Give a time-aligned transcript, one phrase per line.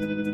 [0.00, 0.33] thank you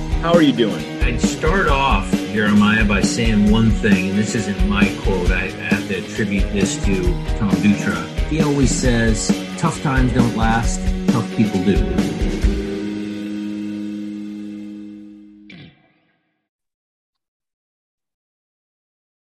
[0.21, 0.85] how are you doing?
[1.01, 5.31] I'd start off, Jeremiah, by saying one thing, and this isn't my quote.
[5.31, 7.01] I have to attribute this to
[7.39, 8.05] Tom Dutra.
[8.27, 11.75] He always says, tough times don't last, tough people do.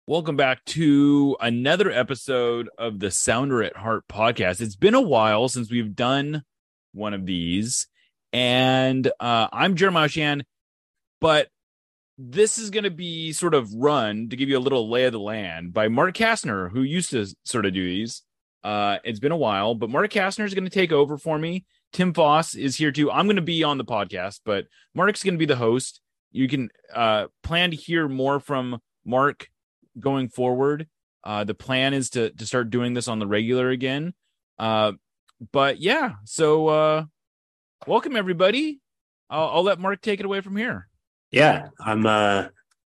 [0.08, 4.60] Welcome back to another episode of the Sounder at Heart podcast.
[4.60, 6.42] It's been a while since we've done
[6.92, 7.86] one of these,
[8.32, 10.42] and uh, I'm Jeremiah Oshan,
[11.22, 11.48] but
[12.18, 15.12] this is going to be sort of run to give you a little lay of
[15.12, 18.22] the land by Mark Kastner, who used to sort of do these.
[18.62, 21.64] Uh, it's been a while, but Mark Kastner is going to take over for me.
[21.92, 23.10] Tim Foss is here too.
[23.10, 26.00] I'm going to be on the podcast, but Mark's going to be the host.
[26.32, 29.48] You can uh, plan to hear more from Mark
[29.98, 30.88] going forward.
[31.24, 34.14] Uh, the plan is to to start doing this on the regular again.
[34.58, 34.92] Uh,
[35.52, 37.04] but yeah, so uh,
[37.86, 38.80] welcome everybody.
[39.28, 40.88] I'll, I'll let Mark take it away from here.
[41.32, 42.48] Yeah, I'm uh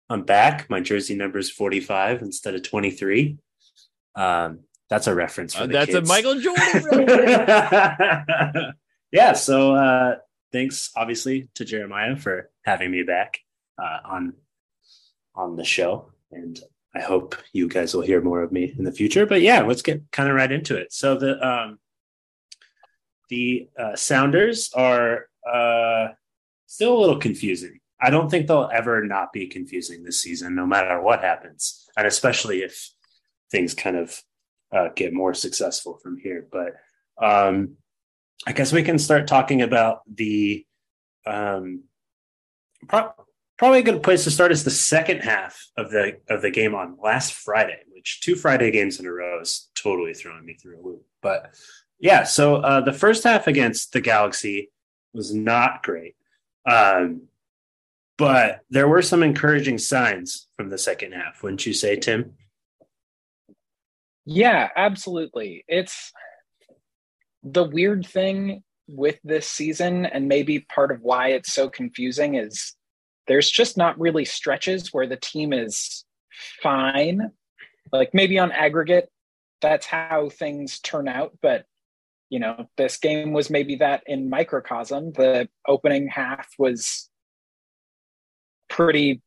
[0.09, 0.69] I'm back.
[0.69, 3.37] My jersey number is 45 instead of 23.
[4.15, 6.09] Um that's a reference for Uh, that's kids.
[6.09, 6.65] a Michael Jordan.
[6.91, 8.73] reference.
[9.11, 10.15] yeah, so uh
[10.51, 13.39] thanks obviously to Jeremiah for having me back
[13.81, 14.33] uh on
[15.35, 16.59] on the show and
[16.93, 19.25] I hope you guys will hear more of me in the future.
[19.25, 20.91] But yeah, let's get kind of right into it.
[20.91, 21.79] So the um
[23.29, 26.09] the uh, Sounders are uh
[26.65, 27.79] still a little confusing.
[28.01, 32.07] I don't think they'll ever not be confusing this season, no matter what happens, and
[32.07, 32.89] especially if
[33.51, 34.19] things kind of
[34.71, 36.47] uh, get more successful from here.
[36.51, 36.73] But
[37.23, 37.75] um,
[38.47, 40.65] I guess we can start talking about the
[41.27, 41.83] um,
[42.87, 43.13] pro-
[43.57, 46.73] probably a good place to start is the second half of the of the game
[46.73, 50.79] on last Friday, which two Friday games in a row is totally throwing me through
[50.79, 51.05] a loop.
[51.21, 51.53] But
[51.99, 54.71] yeah, so uh, the first half against the Galaxy
[55.13, 56.15] was not great.
[56.65, 57.27] Um,
[58.21, 62.33] but there were some encouraging signs from the second half, wouldn't you say, Tim?
[64.25, 65.65] Yeah, absolutely.
[65.67, 66.13] It's
[67.41, 72.75] the weird thing with this season, and maybe part of why it's so confusing is
[73.25, 76.05] there's just not really stretches where the team is
[76.61, 77.31] fine.
[77.91, 79.09] Like maybe on aggregate,
[79.61, 81.35] that's how things turn out.
[81.41, 81.65] But,
[82.29, 85.11] you know, this game was maybe that in microcosm.
[85.13, 87.07] The opening half was
[88.71, 89.21] pretty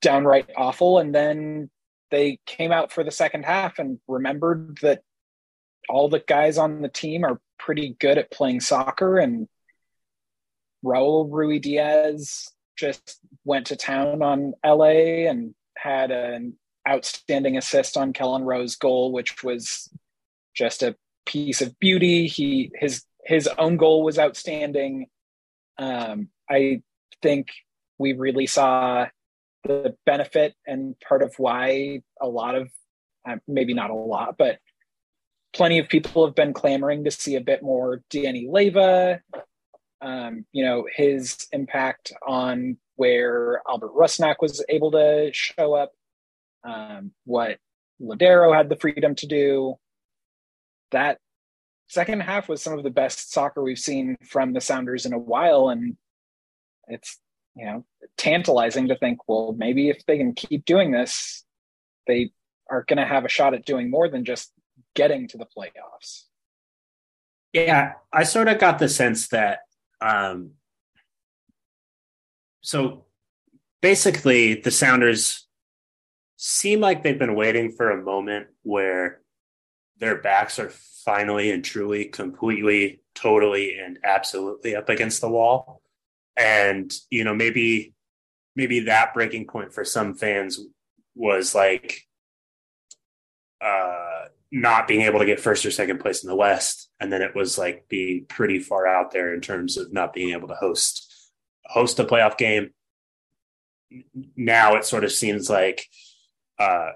[0.00, 0.98] downright awful.
[0.98, 1.68] And then
[2.10, 5.02] they came out for the second half and remembered that
[5.88, 9.48] all the guys on the team are pretty good at playing soccer and
[10.84, 16.54] Raul Ruidiaz just went to town on LA and had an
[16.88, 19.88] outstanding assist on Kelyn Rowe's goal, which was
[20.54, 20.96] just a
[21.26, 22.26] piece of beauty.
[22.26, 25.06] He his his own goal was outstanding.
[25.78, 26.82] Um, I
[27.22, 27.48] think
[27.98, 29.06] we really saw
[29.64, 32.70] the benefit and part of why a lot of
[33.28, 34.58] uh, maybe not a lot, but
[35.52, 39.20] plenty of people have been clamoring to see a bit more Danny Leyva.
[40.00, 45.92] Um, you know, his impact on where Albert Rusnak was able to show up,
[46.64, 47.58] um, what
[48.00, 49.76] Lodeiro had the freedom to do.
[50.90, 51.18] That
[51.88, 55.18] second half was some of the best soccer we've seen from the Sounders in a
[55.18, 55.68] while.
[55.68, 55.96] And
[56.88, 57.18] it's,
[57.54, 57.84] you know,
[58.16, 61.44] tantalizing to think, well, maybe if they can keep doing this,
[62.06, 62.30] they
[62.70, 64.52] are going to have a shot at doing more than just
[64.94, 66.24] getting to the playoffs.
[67.52, 69.60] Yeah, I sort of got the sense that
[70.00, 70.52] um
[72.60, 73.04] so
[73.80, 75.46] basically the Sounders
[76.36, 79.20] seem like they've been waiting for a moment where
[79.98, 80.70] their backs are
[81.04, 85.82] finally and truly completely totally and absolutely up against the wall
[86.36, 87.94] and you know maybe
[88.56, 90.60] maybe that breaking point for some fans
[91.14, 92.02] was like
[93.60, 94.02] uh
[94.52, 97.34] not being able to get first or second place in the West, and then it
[97.34, 101.32] was like being pretty far out there in terms of not being able to host
[101.64, 102.70] host a playoff game.
[104.36, 105.86] Now it sort of seems like
[106.58, 106.90] uh,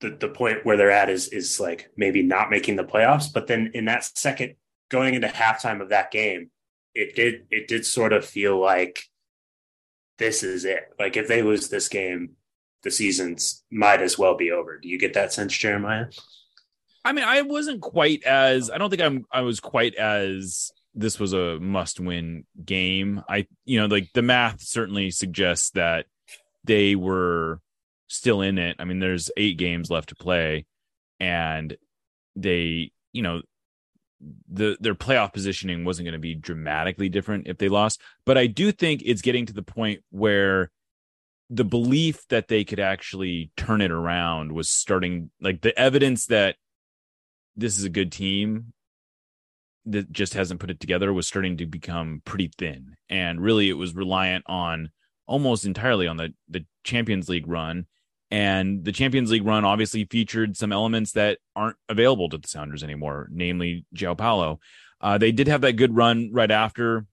[0.00, 3.46] the the point where they're at is is like maybe not making the playoffs, but
[3.46, 4.56] then in that second
[4.88, 6.50] going into halftime of that game,
[6.94, 9.04] it did it did sort of feel like
[10.18, 10.92] this is it.
[10.98, 12.36] Like if they lose this game,
[12.82, 14.78] the seasons might as well be over.
[14.78, 16.06] Do you get that sense, Jeremiah?
[17.04, 21.18] I mean, I wasn't quite as I don't think I'm I was quite as this
[21.18, 23.22] was a must win game.
[23.28, 26.06] I you know, like the math certainly suggests that
[26.64, 27.60] they were
[28.08, 28.76] still in it.
[28.78, 30.66] I mean, there's eight games left to play
[31.20, 31.76] and
[32.36, 33.42] they, you know,
[34.50, 38.46] the their playoff positioning wasn't going to be dramatically different if they lost, but I
[38.46, 40.70] do think it's getting to the point where
[41.50, 46.56] the belief that they could actually turn it around was starting like the evidence that
[47.56, 48.72] this is a good team
[49.86, 52.96] that just hasn't put it together was starting to become pretty thin.
[53.08, 54.90] And really it was reliant on
[55.26, 57.86] almost entirely on the the Champions League run
[58.34, 62.82] and the Champions League run obviously featured some elements that aren't available to the Sounders
[62.82, 64.58] anymore, namely João Paulo.
[65.00, 67.06] Uh, they did have that good run right after,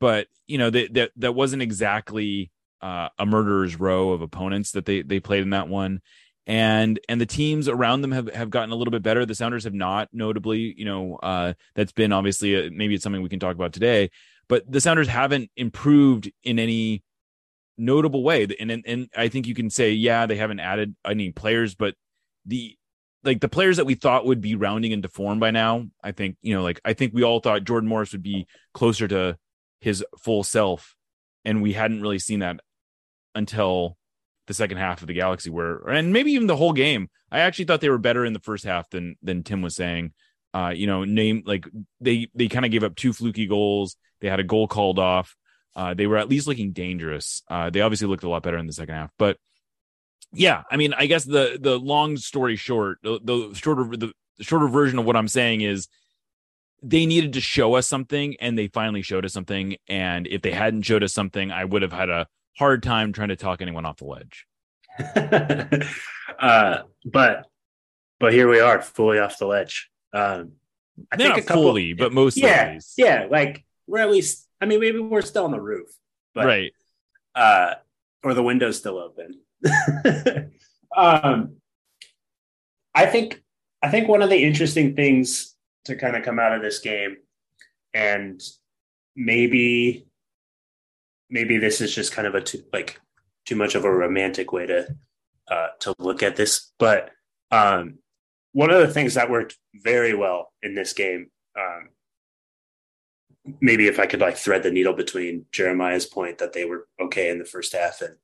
[0.00, 2.50] but you know that that that wasn't exactly
[2.80, 6.00] uh, a murderer's row of opponents that they they played in that one,
[6.46, 9.26] and and the teams around them have have gotten a little bit better.
[9.26, 10.72] The Sounders have not, notably.
[10.74, 14.10] You know, uh, that's been obviously a, maybe it's something we can talk about today,
[14.48, 17.02] but the Sounders haven't improved in any
[17.76, 18.46] notable way.
[18.58, 21.94] And, and and I think you can say, yeah, they haven't added any players, but
[22.46, 22.76] the
[23.24, 26.36] like the players that we thought would be rounding into form by now, I think,
[26.42, 29.36] you know, like I think we all thought Jordan Morris would be closer to
[29.80, 30.96] his full self.
[31.44, 32.60] And we hadn't really seen that
[33.34, 33.96] until
[34.46, 37.08] the second half of the Galaxy where and maybe even the whole game.
[37.30, 40.12] I actually thought they were better in the first half than than Tim was saying.
[40.54, 41.66] Uh, you know, name like
[42.00, 43.96] they they kind of gave up two fluky goals.
[44.20, 45.34] They had a goal called off.
[45.74, 47.42] Uh, they were at least looking dangerous.
[47.48, 49.38] Uh, they obviously looked a lot better in the second half, but
[50.32, 54.68] yeah, I mean, I guess the the long story short, the, the shorter the shorter
[54.68, 55.88] version of what I'm saying is
[56.82, 59.76] they needed to show us something, and they finally showed us something.
[59.88, 62.26] And if they hadn't showed us something, I would have had a
[62.58, 64.46] hard time trying to talk anyone off the ledge.
[66.38, 67.46] uh, but
[68.18, 69.90] but here we are, fully off the ledge.
[70.12, 70.52] Um,
[71.10, 72.42] I Not think couple, fully, but mostly.
[72.42, 75.88] Yeah, yeah, like we're at least I mean, maybe we're still on the roof,
[76.34, 76.72] but, right?
[77.34, 77.74] Uh,
[78.22, 79.40] or the window's still open.
[80.96, 81.56] um,
[82.94, 83.42] I think
[83.82, 85.56] I think one of the interesting things
[85.86, 87.16] to kind of come out of this game,
[87.92, 88.40] and
[89.16, 90.06] maybe
[91.28, 93.00] maybe this is just kind of a too, like
[93.44, 94.86] too much of a romantic way to
[95.50, 97.10] uh, to look at this, but
[97.50, 97.98] um,
[98.52, 101.88] one of the things that worked very well in this game um,
[103.60, 107.30] maybe if I could like thread the needle between Jeremiah's point that they were okay
[107.30, 108.16] in the first half and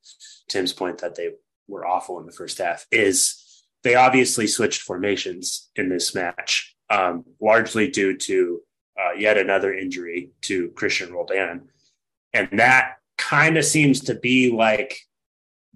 [0.47, 1.31] Tim's point that they
[1.67, 7.25] were awful in the first half is they obviously switched formations in this match, um,
[7.39, 8.61] largely due to
[8.99, 11.69] uh, yet another injury to Cristian Roldan.
[12.33, 14.97] And that kind of seems to be like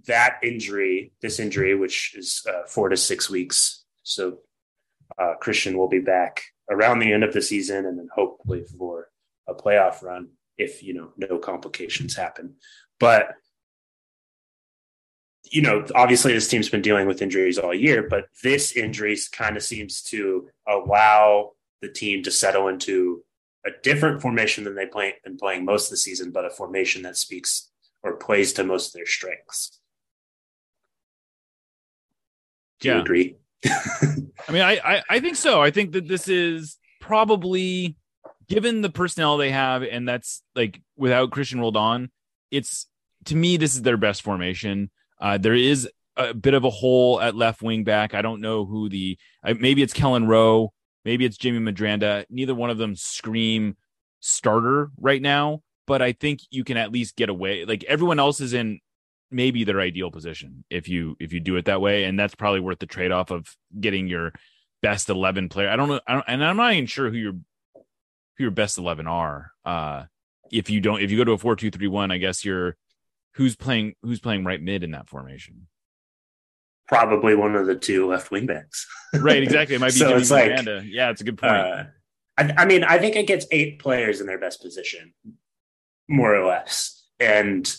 [0.08, 3.84] that injury, this injury, which is uh, four to six weeks.
[4.04, 4.40] So
[5.18, 9.10] uh, Cristian will be back around the end of the season and then hopefully for
[9.48, 12.56] a playoff run if you know no complications happen.
[13.00, 13.36] But
[15.52, 19.58] you know, obviously this team's been dealing with injuries all year, but this injury kind
[19.58, 21.52] of seems to allow
[21.82, 23.24] the team to settle into
[23.66, 27.02] a different formation than they play been playing most of the season, but a formation
[27.04, 27.70] that speaks
[28.04, 29.80] or plays to most of their strengths.
[32.80, 32.96] Do yeah.
[32.96, 33.36] you agree?
[33.66, 35.62] I mean, I, I I think so.
[35.62, 37.96] I think that this is probably
[38.48, 42.12] given the personnel they have, and that's like without Cristian Roldan,
[42.52, 42.88] it's
[43.26, 44.92] to me this is their best formation.
[45.20, 48.14] Uh, there is a bit of a hole at left wing back.
[48.14, 50.74] I don't know who the uh, maybe it's Kelyn Rowe,
[51.06, 52.26] maybe it's Jimmy Medranda.
[52.30, 53.76] Neither one of them scream
[54.20, 57.66] starter right now, but I think you can at least get away.
[57.66, 58.80] Like everyone else is in
[59.32, 62.60] maybe their ideal position if you if you do it that way, and that's probably
[62.60, 63.48] worth the trade off of
[63.80, 64.32] getting your
[64.82, 65.70] best eleven player.
[65.70, 67.34] I don't know, I don't, and I'm not even sure who your
[68.38, 70.04] who your best 11 are uh
[70.52, 72.76] if you don't if you go to a 4-2-3-1 i guess you're
[73.36, 75.68] who's playing who's playing right mid in that formation?
[76.88, 78.88] Probably one of the two left wing backs.
[79.14, 79.76] Right exactly.
[79.76, 81.54] It might be so it's like, yeah it's a good point.
[81.54, 81.84] uh,
[82.38, 85.14] I, I mean i think it gets eight players in their best position
[86.08, 87.06] more or less.
[87.20, 87.72] And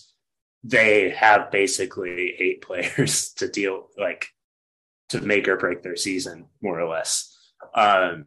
[0.62, 4.28] they have basically eight players to deal like
[5.10, 7.30] to make or break their season more or less.
[7.74, 8.26] Um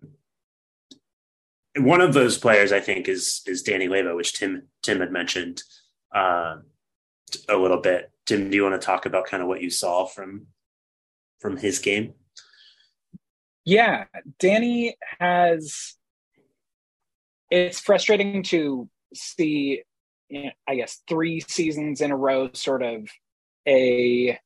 [1.80, 5.64] one of those players I think is is Danny Leyva, which Tim Tim had mentioned
[6.14, 6.58] uh,
[7.50, 8.12] a little bit.
[8.26, 10.48] Tim, do you want to talk about kind of what you saw from
[11.40, 12.14] from his game?
[13.66, 14.06] Yeah,
[14.40, 15.96] Danny has
[17.50, 19.84] it's frustrating to see,
[20.68, 23.10] I guess, three seasons in a row, sort of
[23.68, 24.40] a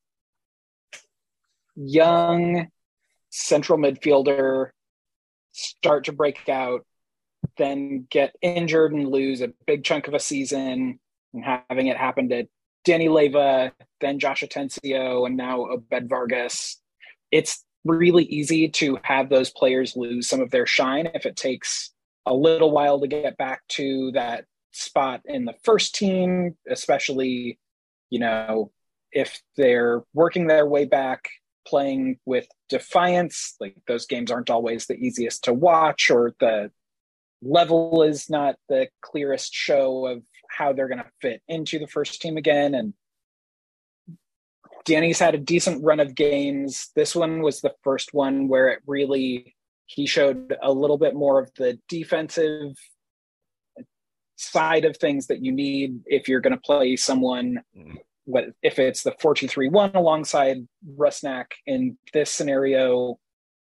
[1.75, 2.67] young
[3.29, 4.69] central midfielder
[5.51, 6.85] start to break out,
[7.57, 10.99] then get injured and lose a big chunk of a season,
[11.33, 12.47] and having it happen to
[12.83, 16.81] Danny Leyva, then Josh Atencio, and now Obed Vargas.
[17.31, 21.91] It's really easy to have those players lose some of their shine if it takes
[22.25, 27.59] a little while to get back to that spot in the first team, especially,
[28.09, 28.71] you know,
[29.11, 31.29] if they're working their way back
[31.65, 36.71] playing with defiance like those games aren't always the easiest to watch or the
[37.41, 42.21] level is not the clearest show of how they're going to fit into the first
[42.21, 42.93] team again and
[44.85, 48.79] danny's had a decent run of games this one was the first one where it
[48.85, 49.55] really
[49.85, 52.73] he showed a little bit more of the defensive
[54.41, 57.95] side of things that you need if you're going to play someone mm-hmm.
[58.25, 60.67] what if it's the 4-2-3-1 alongside
[60.97, 63.19] Rusnak in this scenario,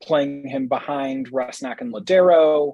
[0.02, 2.74] playing him behind Rusnak and Lodeiro.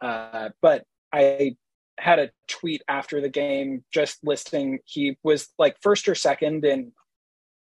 [0.00, 1.56] Uh, but I
[1.98, 6.92] had a tweet after the game just listing he was like first or second in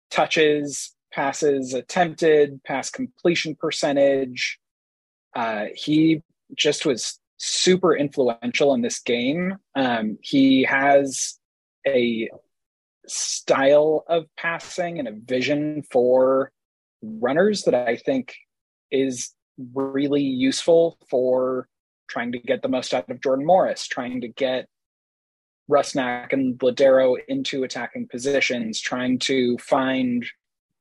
[0.09, 4.59] touches, passes attempted, pass completion percentage.
[5.35, 6.23] Uh, he
[6.55, 9.57] just was super influential in this game.
[9.75, 11.39] Um, he has
[11.87, 12.29] a
[13.07, 16.51] style of passing and a vision for
[17.01, 18.35] runners that I think
[18.91, 19.33] is
[19.73, 21.67] really useful for
[22.11, 24.67] trying to get the most out of Jordan Morris, trying to get
[25.69, 30.25] Rusnak and Lodeiro into attacking positions, trying to find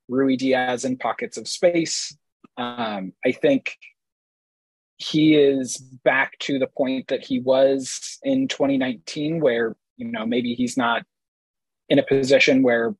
[0.09, 2.15] Ruidiaz in pockets of space.
[2.57, 3.77] Um, I think
[4.97, 10.53] he is back to the point that he was in 2019, where you know maybe
[10.53, 11.03] he's not
[11.89, 12.93] in a position where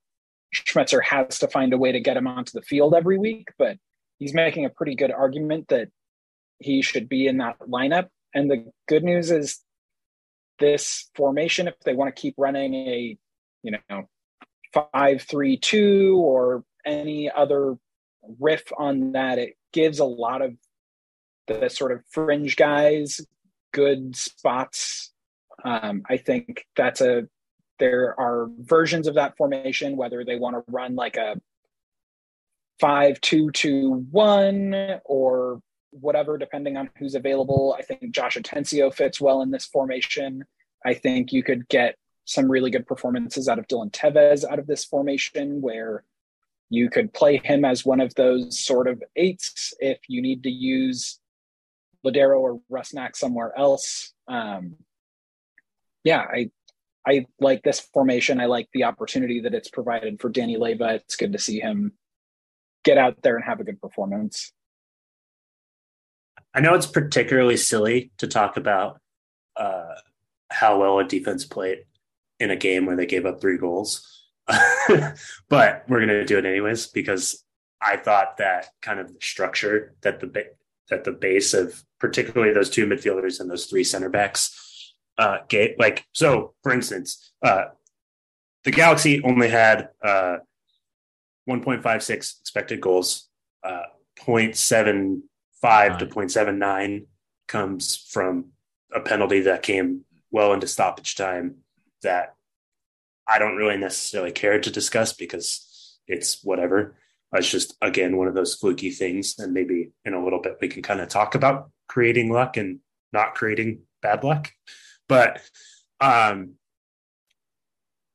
[0.56, 3.78] Schmetzer has to find a way to get him onto the field every week, but
[4.20, 5.90] he's making a pretty good argument that
[6.60, 8.08] he should be in that lineup.
[8.34, 9.60] And the good news is
[10.60, 13.18] this formation, if they want to keep running a,
[13.64, 14.10] you know,
[14.74, 17.76] five, three, two, or any other
[18.40, 20.56] riff on that, it gives a lot of
[21.48, 23.22] the sort of fringe guys
[23.74, 25.12] good spots.
[25.64, 27.28] Um, I think that's a
[27.80, 31.42] there are versions of that formation, whether they want to run like a
[32.80, 35.62] five two two one or
[35.92, 37.76] whatever, depending on who's available.
[37.78, 40.46] I think Josh Atencio fits well in this formation.
[40.86, 41.96] I think you could get
[42.26, 46.04] some really good performances out of Dylan Teves out of this formation where
[46.70, 50.50] you could play him as one of those sort of eights if you need to
[50.50, 51.20] use
[52.06, 54.14] Lodeiro or Rusnak somewhere else.
[54.28, 54.78] Um,
[56.04, 56.50] yeah, I
[57.06, 58.40] I like this formation.
[58.40, 60.96] I like the opportunity that it's provided for Danny Leyva.
[60.96, 61.94] It's good to see him
[62.84, 64.54] get out there and have a good performance.
[66.54, 69.00] I know it's particularly silly to talk about
[69.56, 69.96] uh,
[70.50, 71.86] how well a defense played
[72.40, 74.26] in a game where they gave up three goals,
[75.50, 77.44] but we're going to do it anyways because
[77.82, 80.48] I thought that kind of the structure that the
[80.90, 85.76] that the base of particularly those two midfielders and those three center backs uh, game.
[85.78, 87.66] Like, so for instance, uh,
[88.64, 90.38] the Galaxy only had uh,
[91.50, 93.30] 1.56 expected goals,
[93.64, 93.84] uh,
[94.20, 95.22] 0.75
[95.64, 96.00] right.
[96.00, 97.06] to 0.79
[97.48, 98.52] comes from
[98.94, 101.56] a penalty that came well into stoppage time
[102.04, 102.36] that
[103.28, 106.96] I don't really necessarily care to discuss because it's whatever.
[107.34, 109.36] It's just, again, one of those fluky things.
[109.40, 112.80] And maybe in a little bit, we can kind of talk about creating luck and
[113.14, 114.52] not creating bad luck.
[115.08, 115.42] But
[116.00, 116.56] um,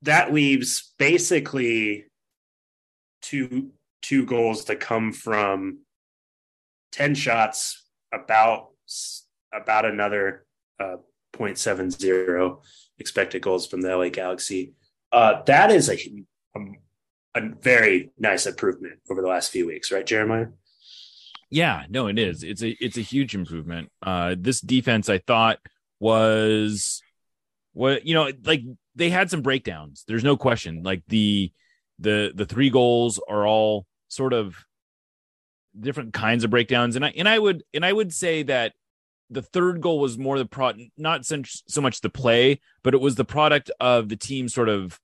[0.02, 2.06] that leaves basically
[3.22, 3.70] two
[4.02, 5.78] two goals to come from
[6.96, 8.68] 10 shots about
[9.52, 10.46] about another
[10.80, 10.96] uh,
[11.34, 12.58] 0.70
[12.98, 14.72] expected goals from the LA Galaxy.
[15.12, 15.98] Uh, that is a,
[16.56, 16.60] a,
[17.34, 20.46] a very nice improvement over the last few weeks, right, Jeremiah?
[21.50, 22.42] Yeah, no, it is.
[22.42, 23.90] It's a it's a huge improvement.
[24.02, 25.58] Uh, this defense, I thought,
[26.00, 27.02] was
[27.76, 28.62] what you know like
[28.94, 31.52] they had some breakdowns there's no question like the
[31.98, 34.56] the the three goals are all sort of
[35.80, 38.72] different kinds of breakdowns and i and i would and i would say that
[39.28, 43.16] the third goal was more the pro not so, much the play but it was
[43.16, 44.98] the product of the team sort of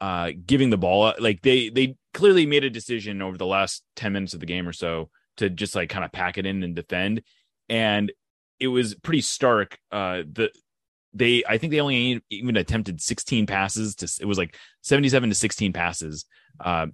[0.00, 4.12] uh giving the ball like they they clearly made a decision over the last 10
[4.12, 6.74] minutes of the game or so to just like kind of pack it in and
[6.74, 7.22] defend
[7.68, 8.10] and
[8.60, 9.78] it was pretty stark.
[9.90, 10.50] Uh, the
[11.14, 15.34] they I think they only even attempted 16 passes to it was like 77 to
[15.34, 16.24] 16 passes.
[16.60, 16.88] Uh,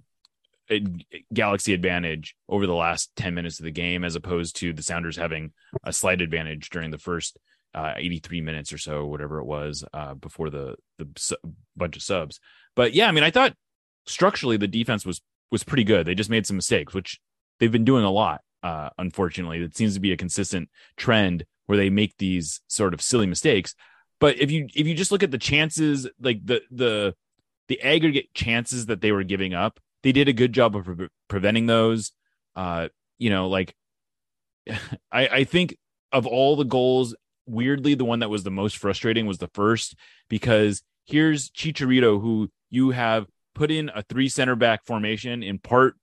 [1.33, 5.17] Galaxy advantage over the last 10 minutes of the game, as opposed to the Sounders
[5.17, 5.51] having
[5.83, 7.37] a slight advantage during the first
[7.73, 11.35] uh, 83 minutes or so, whatever it was, uh, before the the su-
[11.75, 12.39] bunch of subs.
[12.75, 13.53] But yeah, I mean, I thought
[14.05, 16.05] structurally the defense was was pretty good.
[16.05, 17.19] They just made some mistakes, which
[17.59, 18.41] they've been doing a lot.
[18.63, 23.01] Uh, unfortunately, it seems to be a consistent trend where they make these sort of
[23.01, 23.75] silly mistakes.
[24.19, 27.15] But if you if you just look at the chances, like the the
[27.67, 31.09] the aggregate chances that they were giving up, they did a good job of pre-
[31.27, 32.11] preventing those.
[32.55, 33.75] Uh, you know, like
[35.11, 35.75] I, I think
[36.11, 37.15] of all the goals,
[37.47, 39.95] weirdly, the one that was the most frustrating was the first
[40.29, 45.95] because here's Chicharito, who you have put in a three center back formation in part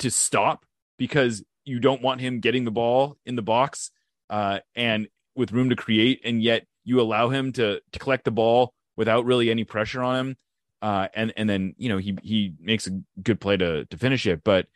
[0.00, 0.66] to stop
[0.98, 3.92] because you don't want him getting the ball in the box
[4.28, 8.32] uh, and with room to create, and yet you allow him to to collect the
[8.32, 10.36] ball without really any pressure on him
[10.82, 14.26] uh, and and then you know he he makes a good play to to finish
[14.26, 14.42] it.
[14.44, 14.66] But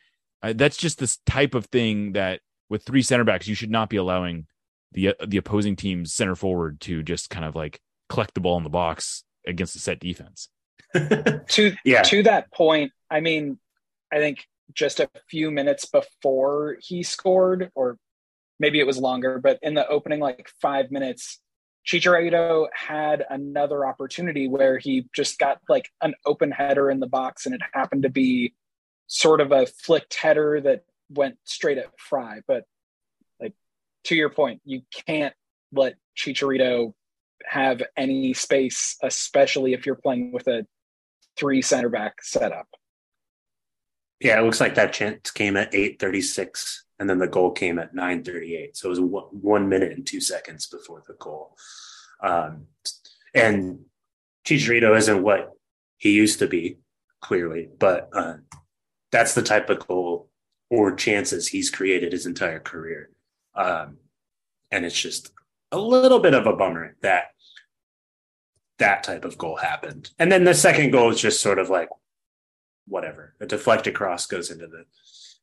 [0.43, 3.91] uh, that's just this type of thing that with three center backs, you should not
[3.91, 4.47] be allowing
[4.93, 8.57] the uh, the opposing team's center forward to just kind of like collect the ball
[8.57, 10.49] in the box against the set defense.
[10.95, 12.03] to Yeah.
[12.03, 13.59] to that point, I mean,
[14.13, 17.99] I think just a few minutes before he scored, or
[18.59, 21.41] maybe it was longer, but in the opening like five minutes,
[21.87, 27.47] Chicharito had another opportunity where he just got like an open header in the box,
[27.47, 28.55] and it happened to be
[29.07, 32.41] sort of a flicked header that went straight at Frei.
[32.47, 32.65] But
[33.41, 33.55] like
[34.05, 35.35] to your point, you can't
[35.73, 36.95] let Chicharito
[37.45, 40.67] have any space, especially if you're playing with a
[41.37, 42.69] three center back setup.
[44.21, 47.95] Yeah, it looks like that chance came at 8:36 and then the goal came at
[47.95, 48.77] 9:38.
[48.77, 51.57] So it was one, 1 minute and 2 seconds before the goal.
[52.23, 52.67] Um,
[53.35, 53.81] and
[54.47, 55.53] Chicharito isn't what
[55.97, 56.77] he used to be
[57.21, 58.35] clearly, but uh,
[59.11, 60.29] that's the type of goal
[60.69, 63.11] or chances he's created his entire career.
[63.55, 63.97] Um,
[64.71, 65.33] and it's just
[65.73, 67.29] a little bit of a bummer that
[68.79, 70.11] that type of goal happened.
[70.19, 71.89] And then the second goal is just sort of like
[72.87, 73.35] whatever.
[73.41, 74.85] A deflected cross goes into the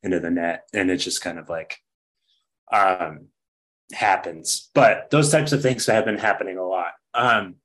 [0.03, 1.79] into the net and it just kind of like
[2.71, 3.27] um
[3.93, 4.69] happens.
[4.73, 6.93] But those types of things have been happening a lot.
[7.13, 7.55] Um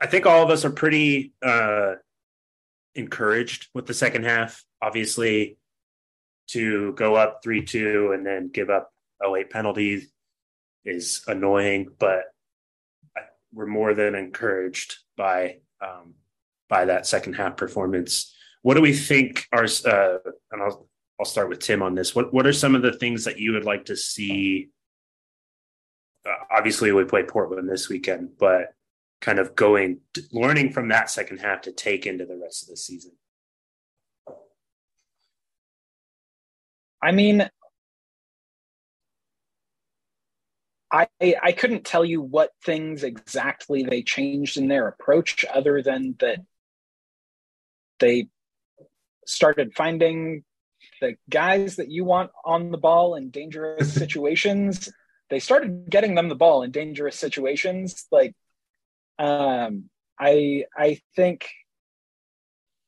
[0.00, 1.94] I think all of us are pretty uh
[2.94, 4.64] encouraged with the second half.
[4.82, 5.58] Obviously
[6.48, 8.90] to go up 3-2 and then give up
[9.22, 10.06] a late penalty
[10.84, 12.24] is annoying, but
[13.52, 16.14] we're more than encouraged by um,
[16.68, 18.34] by that second half performance.
[18.68, 19.64] What do we think are?
[19.64, 20.18] Uh,
[20.52, 22.14] and I'll I'll start with Tim on this.
[22.14, 24.68] What what are some of the things that you would like to see?
[26.28, 28.74] Uh, obviously, we play Portland this weekend, but
[29.22, 30.00] kind of going
[30.32, 33.12] learning from that second half to take into the rest of the season.
[37.00, 37.48] I mean,
[40.92, 46.16] I I couldn't tell you what things exactly they changed in their approach, other than
[46.18, 46.40] that
[47.98, 48.28] they
[49.28, 50.44] started finding
[51.00, 54.90] the guys that you want on the ball in dangerous situations.
[55.30, 58.06] They started getting them the ball in dangerous situations.
[58.10, 58.34] Like,
[59.18, 61.46] um, I I think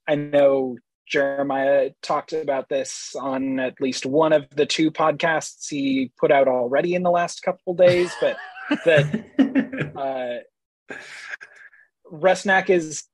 [0.09, 0.77] I know
[1.07, 6.49] Jeremiah talked about this on at least one of the two podcasts he put out
[6.49, 8.37] already in the last couple days, but
[8.85, 9.93] that
[10.91, 10.95] uh,
[12.11, 13.05] Rusnak is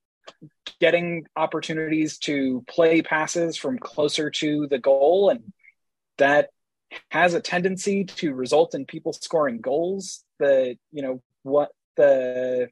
[0.80, 5.52] getting opportunities to play passes from closer to the goal, and
[6.18, 6.50] that
[7.10, 10.24] has a tendency to result in people scoring goals.
[10.38, 12.68] The you know what the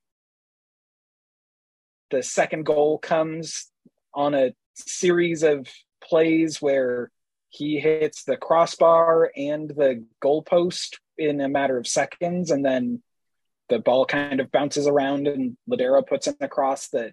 [2.11, 3.71] the second goal comes
[4.13, 5.69] on a series of
[6.03, 7.11] plays where
[7.49, 13.03] he hits the crossbar and the goalpost in a matter of seconds, and then
[13.69, 17.13] the ball kind of bounces around and Lodeiro puts in a cross that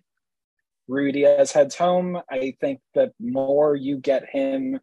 [0.91, 2.19] Ruidiaz heads home.
[2.29, 4.79] I think the more you get him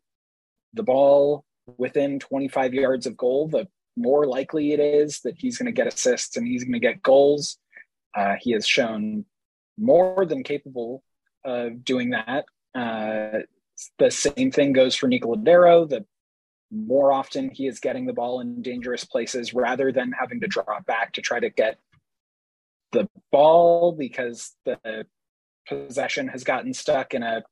[0.73, 1.45] the ball
[1.77, 5.93] within 25 yards of goal, the more likely it is that he's going to get
[5.93, 7.59] assists and he's going to get goals.
[8.17, 9.27] Uh, he has shown
[9.77, 11.03] more than capable
[11.45, 12.47] of doing that.
[12.75, 13.41] Uh,
[13.99, 15.89] the same thing goes for Nico Lodeiro.
[15.89, 16.07] The
[16.71, 20.87] more often he is getting the ball in dangerous places rather than having to drop
[20.87, 21.79] back to try to get
[22.93, 25.07] the ball because the
[25.69, 27.43] possession has gotten stuck in a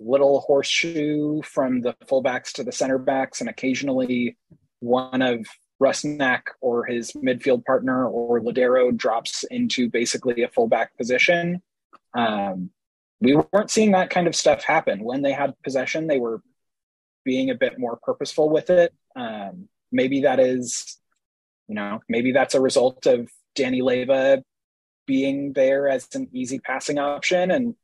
[0.00, 4.36] little horseshoe from the fullbacks to the center backs, and occasionally
[4.80, 5.46] one of
[5.82, 11.62] Rusnak or his midfield partner or Lodeiro drops into basically a fullback position.
[12.14, 12.70] Um,
[13.20, 15.02] we weren't seeing that kind of stuff happen.
[15.02, 16.42] When they had possession, they were
[17.24, 18.92] being a bit more purposeful with it.
[19.16, 20.98] Um, maybe that is,
[21.68, 24.42] you know, maybe that's a result of Danny Leyva
[25.08, 27.50] being there as an easy passing option.
[27.50, 27.74] And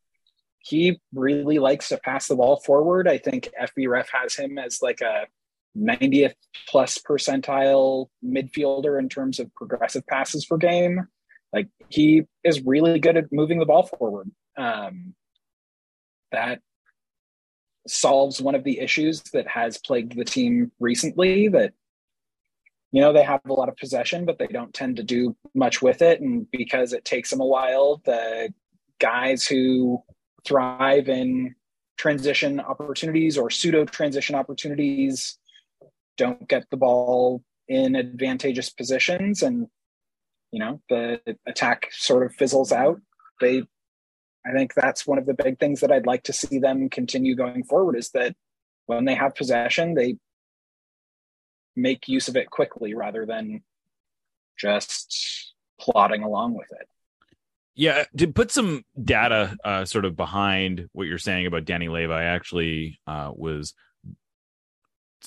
[0.58, 3.08] he really likes to pass the ball forward.
[3.08, 5.26] I think FBref has him as like a
[5.76, 6.34] 90th
[6.68, 11.08] plus percentile midfielder in terms of progressive passes per game.
[11.52, 14.30] Like he is really good at moving the ball forward.
[14.56, 15.14] Um,
[16.30, 16.60] that
[17.87, 21.72] solves one of the issues that has plagued the team recently that
[22.94, 25.83] you know they have a lot of possession but they don't tend to do much
[25.83, 26.20] with it.
[26.20, 28.54] And because it takes them a while the
[29.00, 30.00] guys who
[30.46, 31.57] thrive in
[31.98, 35.37] transition opportunities or pseudo transition opportunities
[36.16, 39.42] don't get the ball in advantageous positions.
[39.42, 39.66] And
[40.52, 43.00] you know the attack sort of fizzles out.
[43.40, 43.64] They
[44.46, 47.35] I think that's one of the big things that I'd like to see them continue
[47.35, 48.37] going forward is that
[48.87, 50.16] when they have possession, they
[51.76, 53.62] make use of it quickly rather than
[54.58, 56.88] just plodding along with it.
[57.76, 62.12] Yeah, to put some data uh, sort of behind what you're saying about Danny Leyva,
[62.12, 63.74] I actually uh, was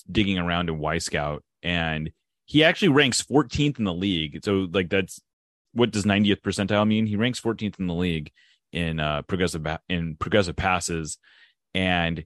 [0.09, 2.11] digging around in Wyscout, and
[2.45, 4.39] he actually ranks 14th in the league.
[4.45, 5.19] So, like, that's
[5.73, 7.05] what does 90th percentile mean?
[7.05, 8.31] He ranks 14th in the league
[8.71, 11.17] in uh, progressive in progressive passes,
[11.73, 12.23] and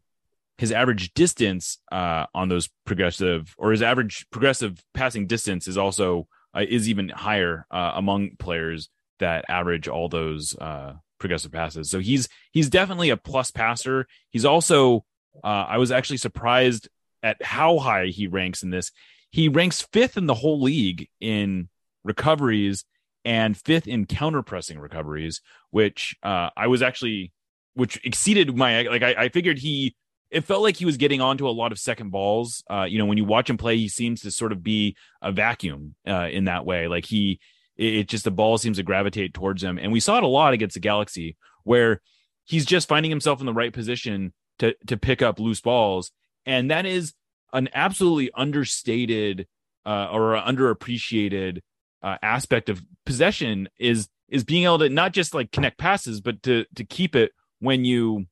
[0.62, 6.28] his average distance uh, on those progressive or his average progressive passing distance is also
[6.56, 11.90] uh, is even higher uh, among players that average all those uh, progressive passes.
[11.90, 14.06] So he's he's definitely a plus passer.
[14.30, 15.04] He's also
[15.44, 16.90] uh, I was actually surprised
[17.24, 18.92] at how high he ranks in this.
[19.32, 21.70] He ranks fifth in the whole league in
[22.04, 22.86] recoveries
[23.26, 27.32] and fifth in counter pressing recoveries, which uh, I was actually,
[27.74, 29.02] which exceeded my like.
[29.02, 29.96] I, I, figured he.
[30.32, 32.64] It felt like he was getting onto a lot of second balls.
[32.70, 35.32] Uh, you know, when you watch him play, he seems to sort of be a
[35.32, 36.88] vacuum uh, in that way.
[36.88, 37.40] Like he,
[37.78, 40.28] it, it just the ball seems to gravitate towards him, and we saw it a
[40.28, 42.02] lot against the Galaxy, where
[42.46, 46.12] he's just finding himself in the right position to to pick up loose balls,
[46.46, 47.14] and that is
[47.54, 49.48] an absolutely understated
[49.86, 51.62] uh, or underappreciated
[52.04, 56.42] uh, aspect of possession is is being able to not just like connect passes, but
[56.44, 58.26] to to keep it when you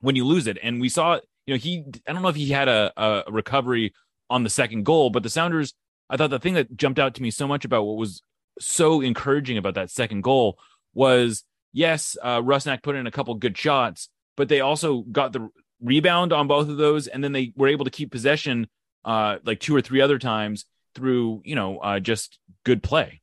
[0.00, 0.58] when you lose it.
[0.62, 3.94] And we saw, you know, he I don't know if he had a, a recovery
[4.30, 5.74] on the second goal, but the Sounders,
[6.10, 8.22] I thought the thing that jumped out to me so much about what was
[8.60, 10.58] so encouraging about that second goal
[10.94, 15.48] was yes, uh, Rusnak put in a couple good shots, but they also got the
[15.80, 18.68] rebound on both of those, and then they were able to keep possession
[19.04, 23.20] uh, like two or three other times through you know uh, just good play.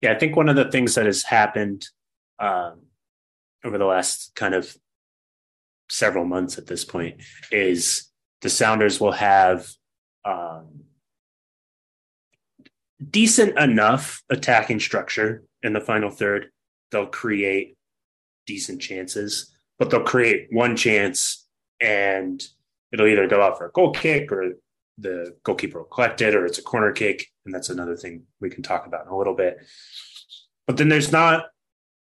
[0.00, 1.86] Yeah, I think one of the things that has happened
[2.38, 2.82] um,
[3.64, 4.76] over the last kind of
[5.90, 7.20] several months at this point
[7.50, 8.08] is
[8.42, 9.68] the Sounders will have
[10.24, 10.84] um,
[13.10, 16.50] decent enough attacking structure in the final third.
[16.90, 17.76] They'll create
[18.46, 21.46] decent chances, but they'll create one chance
[21.80, 22.42] and
[22.92, 24.54] it'll either go out for a goal kick or
[24.98, 27.26] the goalkeeper will collect it or it's a corner kick.
[27.44, 29.58] And that's another thing we can talk about in a little bit.
[30.66, 31.46] But then there's not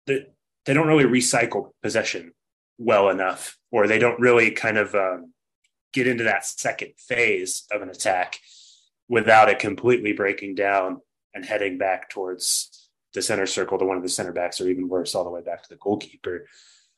[0.05, 2.33] they don't really recycle possession
[2.79, 5.33] well enough, or they don't really kind of um,
[5.93, 8.39] get into that second phase of an attack
[9.07, 11.01] without it completely breaking down
[11.33, 14.87] and heading back towards the center circle to one of the center backs, or even
[14.87, 16.45] worse, all the way back to the goalkeeper.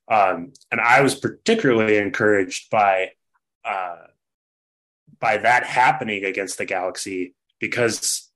[0.09, 3.11] Um, and I was particularly encouraged by
[3.65, 3.97] uh,
[5.19, 8.29] by that happening against the Galaxy because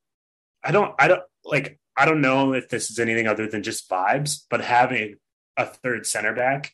[0.64, 3.90] I don't I don't like I don't know if this is anything other than just
[3.90, 5.16] vibes, but having
[5.56, 6.72] a third center back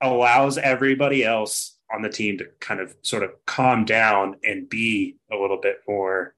[0.00, 5.16] allows everybody else on the team to kind of sort of calm down and be
[5.30, 6.34] a little bit more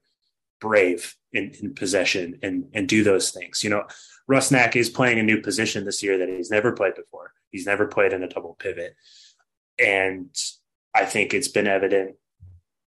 [0.61, 3.63] brave in, in possession and and do those things.
[3.63, 3.85] You know,
[4.29, 7.33] Rusnak is playing a new position this year that he's never played before.
[7.51, 8.95] He's never played in a double pivot.
[9.79, 10.29] And
[10.93, 12.15] I think it's been evident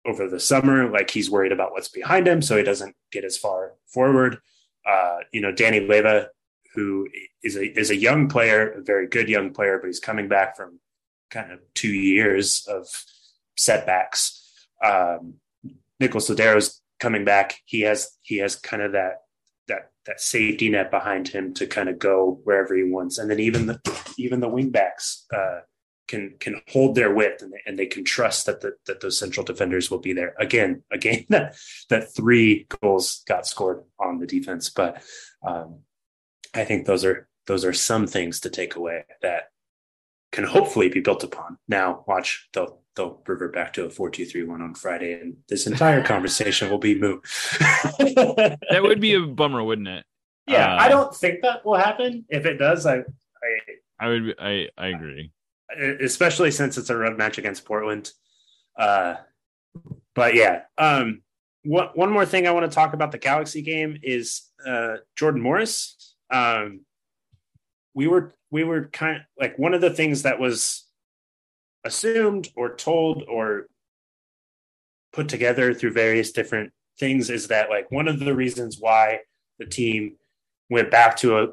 [0.06, 0.90] over the summer.
[0.90, 4.38] Like he's worried about what's behind him, so he doesn't get as far forward.
[4.86, 6.26] Uh, you know, Danny Leyva,
[6.74, 7.08] who
[7.42, 10.56] is a is a young player, a very good young player, but he's coming back
[10.56, 10.80] from
[11.30, 12.86] kind of two years of
[13.56, 14.36] setbacks.
[14.84, 15.34] Um,
[15.98, 17.56] Nicholas Lodeiro's coming back.
[17.64, 19.22] He has he has kind of that
[19.68, 23.18] that that safety net behind him to kind of go wherever he wants.
[23.18, 23.80] And then even the
[24.16, 25.60] even the wingbacks, uh,
[26.10, 29.16] can can hold their width and they, and they can trust that the, that those
[29.16, 30.34] central defenders will be there.
[30.38, 31.56] Again, again that
[31.88, 35.02] that three goals got scored on the defense, but
[35.46, 35.80] um,
[36.54, 39.50] I think those are those are some things to take away that
[40.32, 41.58] can hopefully be built upon.
[41.68, 45.36] Now, watch they'll they'll revert back to a four two three one on Friday, and
[45.48, 47.22] this entire conversation will be moot.
[47.98, 50.04] that would be a bummer, wouldn't it?
[50.46, 52.24] Yeah, Uh, I don't think that will happen.
[52.28, 53.02] If it does, I, I
[53.98, 54.34] I would.
[54.38, 55.30] I I agree.
[56.00, 58.10] especially since it's a road match against Portland.
[58.76, 59.14] Uh,
[60.14, 61.22] but yeah, um,
[61.64, 65.40] one one more thing I want to talk about the Galaxy game is uh, Jordan
[65.42, 66.09] Morris.
[66.30, 66.80] Um,
[67.94, 70.86] we were we were kind of like one of the things that was
[71.84, 73.66] assumed or told or
[75.12, 79.20] put together through various different things is that like one of the reasons why
[79.58, 80.16] the team
[80.68, 81.46] went back to a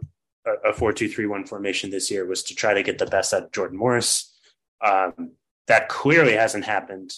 [0.63, 3.33] a four two three one formation this year was to try to get the best
[3.33, 4.33] out of Jordan Morris.
[4.85, 5.31] Um,
[5.67, 7.13] that clearly hasn't happened.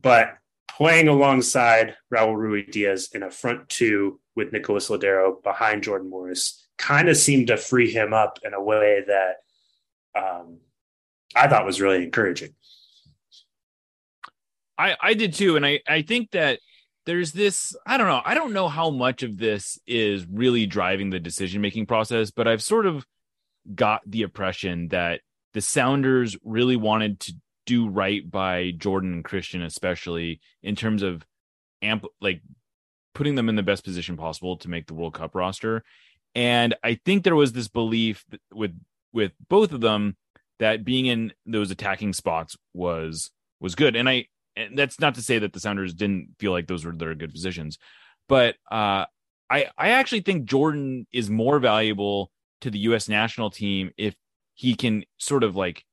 [0.00, 6.66] But playing alongside Raul Ruidiaz in a front two with Nicholas Lodeiro behind Jordan Morris
[6.76, 9.36] kind of seemed to free him up in a way that
[10.20, 10.58] um,
[11.34, 12.54] I thought was really encouraging.
[14.76, 16.60] I I did too, and I I think that
[17.06, 17.76] there's this.
[17.86, 18.22] I don't know.
[18.24, 22.48] I don't know how much of this is really driving the decision making process, but
[22.48, 23.06] I've sort of
[23.72, 25.20] got the impression that
[25.52, 27.34] the Sounders really wanted to
[27.66, 31.24] do right by Jordan and Cristian, especially in terms of
[31.82, 32.42] amp like
[33.14, 35.82] putting them in the best position possible to make the World Cup roster.
[36.34, 38.72] And I think there was this belief with
[39.12, 40.16] with both of them
[40.58, 43.96] that being in those attacking spots was was good.
[43.96, 46.92] And I and that's not to say that the Sounders didn't feel like those were
[46.92, 47.78] their good positions,
[48.28, 49.06] but uh,
[49.50, 53.08] I I actually think Jordan is more valuable to the U.S.
[53.08, 54.14] national team if
[54.54, 55.84] he can sort of like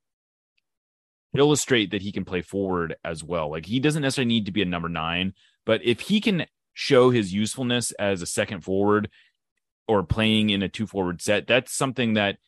[1.36, 3.50] illustrate that he can play forward as well.
[3.50, 7.10] Like he doesn't necessarily need to be a number nine, but if he can show
[7.10, 9.10] his usefulness as a second forward
[9.88, 12.38] or playing in a two forward set, that's something that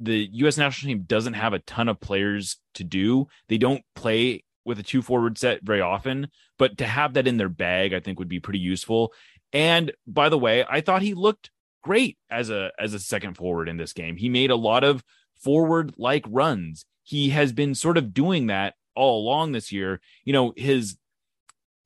[0.00, 0.56] the U.S.
[0.56, 3.26] national team doesn't have a ton of players to do.
[3.48, 6.28] They don't play with a two forward set very often,
[6.58, 9.12] but to have that in their bag, I think would be pretty useful.
[9.52, 11.50] And by the way, I thought he looked
[11.82, 14.16] great as a as a second forward in this game.
[14.16, 15.02] He made a lot of
[15.34, 16.84] forward like runs.
[17.02, 20.00] He has been sort of doing that all along this year.
[20.24, 20.96] You know, his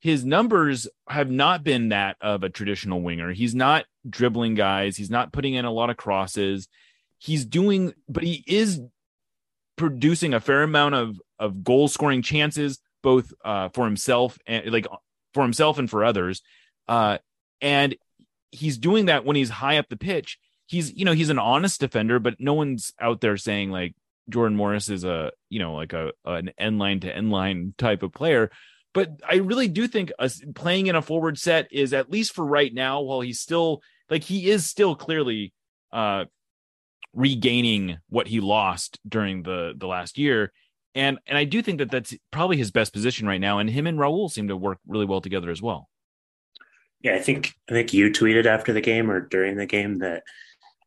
[0.02, 3.32] his numbers have not been that of a traditional winger.
[3.32, 6.68] He's not dribbling guys, he's not putting in a lot of crosses.
[7.18, 8.80] He's doing but he is
[9.76, 14.88] producing a fair amount of of goal scoring chances both uh for himself and like
[15.34, 16.42] for himself and for others.
[16.88, 17.18] Uh
[17.60, 17.94] and
[18.50, 20.36] he's doing that when he's high up the pitch.
[20.66, 23.94] He's, you know, he's an honest defender, but no one's out there saying like
[24.28, 28.02] Jordan Morris is a, you know, like a an end line to end line type
[28.02, 28.50] of player.
[28.94, 32.44] But I really do think us playing in a forward set is at least for
[32.44, 35.52] right now, while he's still like he is still clearly
[35.92, 36.24] uh
[37.14, 40.52] regaining what he lost during the the last year.
[40.94, 43.58] And and I do think that that's probably his best position right now.
[43.58, 45.88] And him and Raul seem to work really well together as well.
[47.00, 50.22] Yeah, I think I think you tweeted after the game or during the game that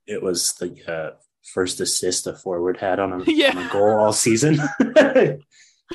[0.07, 3.57] it was the uh, first assist a forward had on a, Yeah.
[3.57, 4.59] on a goal all season.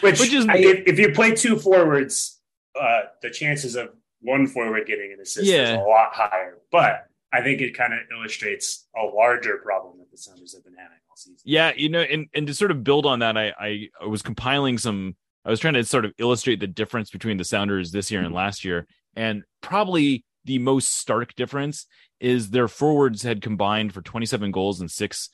[0.00, 2.40] Which, Which is- if, if you play two forwards,
[2.80, 6.58] uh, the chances of one forward getting an assist is a lot higher.
[6.70, 10.74] But I think it kind of illustrates a larger problem that the Sounders have been
[10.74, 11.38] having all season.
[11.44, 14.22] Yeah, you know, and and to sort of build on that, I I, I was
[14.22, 15.16] compiling some.
[15.44, 18.34] I was trying to sort of illustrate the difference between the Sounders this year and
[18.34, 21.86] last year, and probably the most stark difference
[22.20, 25.30] is their forwards had combined for 27 goals and six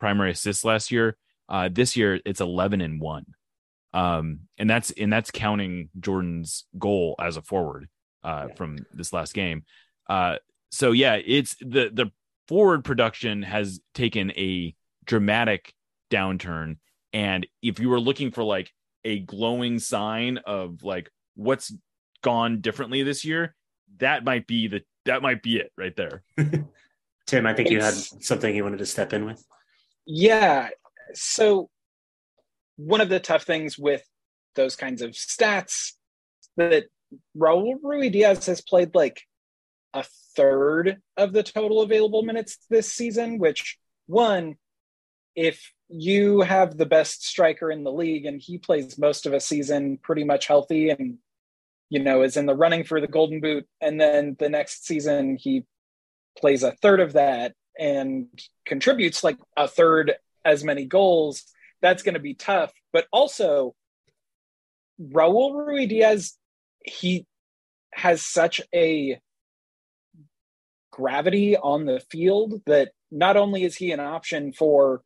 [0.00, 1.16] primary assists last year.
[1.48, 3.26] Uh, this year it's 11 and one,
[3.94, 7.88] um, and that's and that's counting Jordan's goal as a forward
[8.24, 8.54] uh, Yeah.
[8.54, 9.64] from this last game.
[10.08, 10.36] Uh,
[10.70, 12.10] so yeah, it's the the
[12.48, 14.74] forward production has taken a
[15.04, 15.72] dramatic
[16.10, 16.76] downturn,
[17.12, 18.70] and if you were looking for like
[19.04, 21.74] a glowing sign of like what's
[22.22, 23.54] gone differently this year,
[23.98, 26.22] that might be the that might be it right there.
[27.26, 29.44] Tim, I think you had something you wanted to step in with.
[30.06, 30.68] Yeah.
[31.14, 31.68] So
[32.76, 34.02] one of the tough things with
[34.54, 35.92] those kinds of stats
[36.56, 36.84] that
[37.36, 39.22] Raul Ruidiaz has played like
[39.94, 40.04] a
[40.36, 44.56] third of the total available minutes this season, which one,
[45.34, 49.40] if you have the best striker in the league and he plays most of a
[49.40, 51.18] season pretty much healthy and
[51.90, 55.36] you know is in the running for the golden boot and then the next season
[55.38, 55.64] he
[56.38, 58.26] plays a third of that and
[58.64, 60.14] contributes like a third
[60.46, 61.44] as many goals
[61.82, 62.72] that's going to be tough.
[62.92, 63.74] But also,
[65.00, 66.32] Raul Ruidiaz,
[66.84, 67.26] he
[67.92, 69.18] has such a
[70.92, 75.02] gravity on the field that not only is he an option for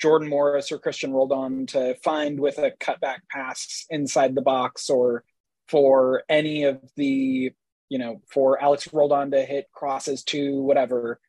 [0.00, 5.24] Jordan Morris or Cristian Roldan to find with a cutback pass inside the box or
[5.68, 7.52] for any of the,
[7.88, 11.20] you know, for Alex Roldan to hit crosses to whatever.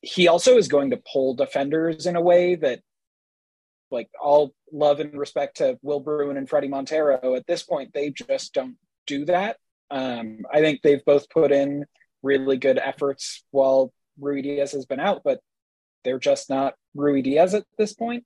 [0.00, 2.80] He also is going to pull defenders in a way that,
[3.92, 8.10] like, all love and respect to Will Bruin and Fredy Montero, at this point, they
[8.10, 8.76] just don't
[9.06, 9.58] do that.
[9.90, 11.84] Um, I think they've both put in
[12.22, 15.40] really good efforts while Ruidiaz has been out, but
[16.04, 18.24] they're just not Ruidiaz at this point.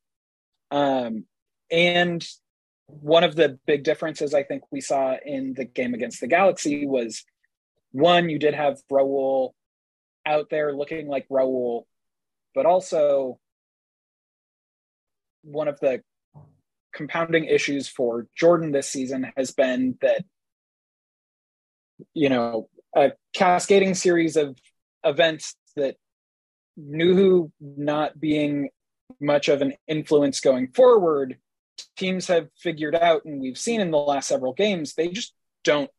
[0.71, 1.25] Um,
[1.71, 2.27] and
[2.87, 6.87] one of the big differences I think we saw in the game against the Galaxy
[6.87, 7.25] was
[7.93, 9.51] one, you did have Raul
[10.25, 11.85] out there looking like Raul,
[12.55, 13.39] but also
[15.47, 16.03] one of the
[16.93, 20.25] compounding issues for Jordan this season has been that,
[22.15, 24.59] you know, a cascading series of
[25.05, 25.97] events that
[26.79, 28.71] Nouhou not being
[29.21, 31.39] much of an influence going forward,
[31.97, 35.33] teams have figured out, and we've seen in the last several games, they just
[35.65, 35.91] don't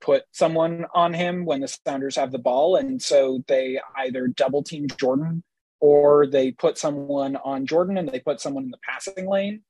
[0.00, 2.76] put someone on him when the Sounders have the ball.
[2.76, 5.42] And so they either double team Jordan
[5.84, 9.60] or they put someone on Jordan and they put someone in the passing lane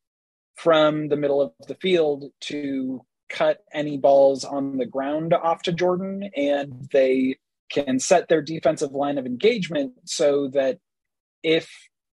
[0.55, 5.72] from the middle of the field to cut any balls on the ground off to
[5.72, 6.31] Jordan.
[6.37, 10.79] And they can set their defensive line of engagement so that
[11.42, 11.68] if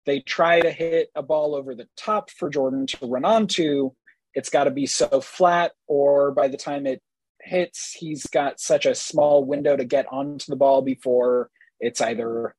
[0.05, 3.91] they try to hit a ball over the top for Jordan to run onto,
[4.33, 7.01] it's got to be so flat, or by the time it
[7.39, 12.55] hits, he's got such a small window to get onto the ball before it's either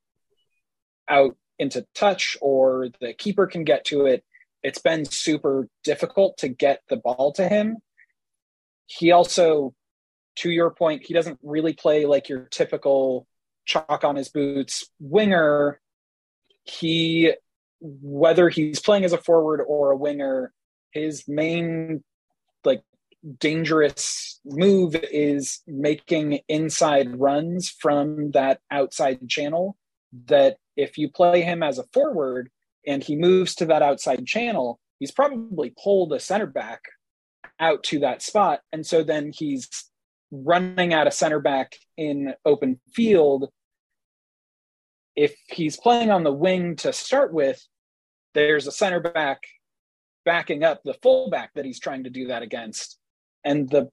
[1.08, 4.24] out into touch or the keeper can get to it.
[4.62, 7.78] It's been super difficult to get the ball to him.
[8.86, 9.74] He also
[10.36, 13.26] to your point, he doesn't really play like your typical
[13.64, 15.80] chalk on his boots winger.
[16.64, 17.32] He,
[17.80, 20.52] whether he's playing as a forward or a winger,
[20.92, 22.04] his main
[22.64, 22.82] like
[23.38, 29.76] dangerous move is making inside runs from that outside channel.
[30.26, 32.50] That if you play him as a forward
[32.86, 36.82] and he moves to that outside channel, he's probably pulled a center back
[37.58, 38.60] out to that spot.
[38.72, 39.68] And so then he's
[40.30, 43.50] running at a center back in open field,
[45.14, 47.64] if he's playing on the wing to start with,
[48.34, 49.40] there's a center back
[50.24, 52.98] backing up the fullback that he's trying to do that against.
[53.44, 53.88] And the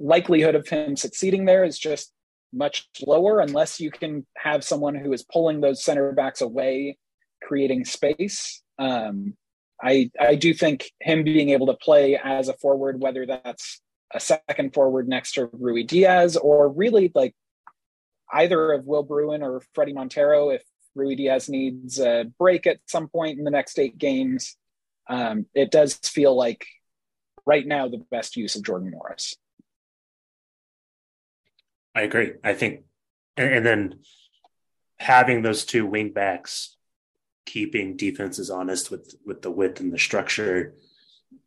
[0.00, 2.12] likelihood of him succeeding there is just
[2.52, 6.98] much lower unless you can have someone who is pulling those center backs away,
[7.42, 8.62] creating space.
[8.78, 9.34] Um,
[9.82, 13.80] I I do think him being able to play as a forward, whether that's
[14.12, 17.34] a second forward next to Ruidiaz or really like
[18.32, 20.62] either of Will Bruin or Fredy Montero if
[20.96, 24.56] Ruidiaz needs a break at some point in the next eight games.
[25.08, 26.66] Um, it does feel like
[27.46, 29.36] right now the best use of Jordan Morris.
[31.98, 32.34] I agree.
[32.44, 32.84] I think,
[33.36, 33.98] and, and then
[35.00, 36.76] having those two wing backs,
[37.44, 40.74] keeping defenses honest with with the width and the structure,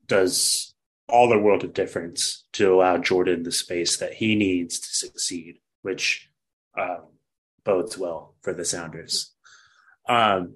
[0.07, 0.73] does
[1.07, 5.59] all the world of difference to allow Jordan the space that he needs to succeed,
[5.83, 6.29] which
[6.77, 7.05] um,
[7.63, 9.33] bodes well for the Sounders.
[10.09, 10.55] Um,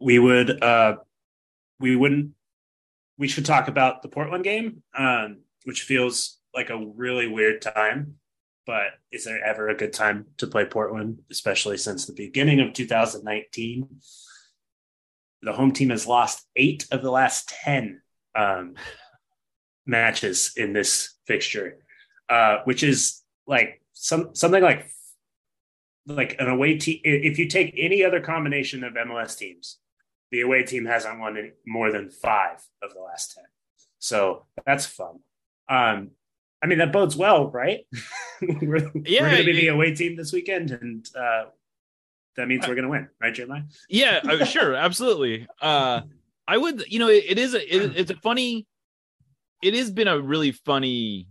[0.00, 0.96] we would, uh,
[1.78, 2.30] we wouldn't,
[3.18, 8.16] we should talk about the Portland game, um, which feels like a really weird time.
[8.66, 12.72] But is there ever a good time to play Portland, especially since the beginning of
[12.72, 13.88] 2019?
[15.42, 18.00] The home team has lost eight of the last 10
[18.34, 18.74] um,
[19.86, 21.78] matches in this fixture,
[22.28, 24.90] uh, which is like some something like
[26.06, 27.00] like an away team.
[27.04, 29.78] If you take any other combination of MLS teams,
[30.30, 33.44] the away team hasn't won more than five of the last ten.
[33.98, 35.20] So that's fun.
[35.68, 36.10] Um,
[36.62, 37.80] I mean, that bodes well, right?
[38.42, 41.44] we're, yeah, we're going to be the away team this weekend, and uh,
[42.36, 43.62] that means we're going to win, right, Jeremiah?
[43.88, 45.46] Yeah, uh, sure, absolutely.
[45.60, 46.02] Uh,
[46.48, 48.66] I would, you know, it, it is a, it, it's a funny
[49.62, 51.28] it has been a really funny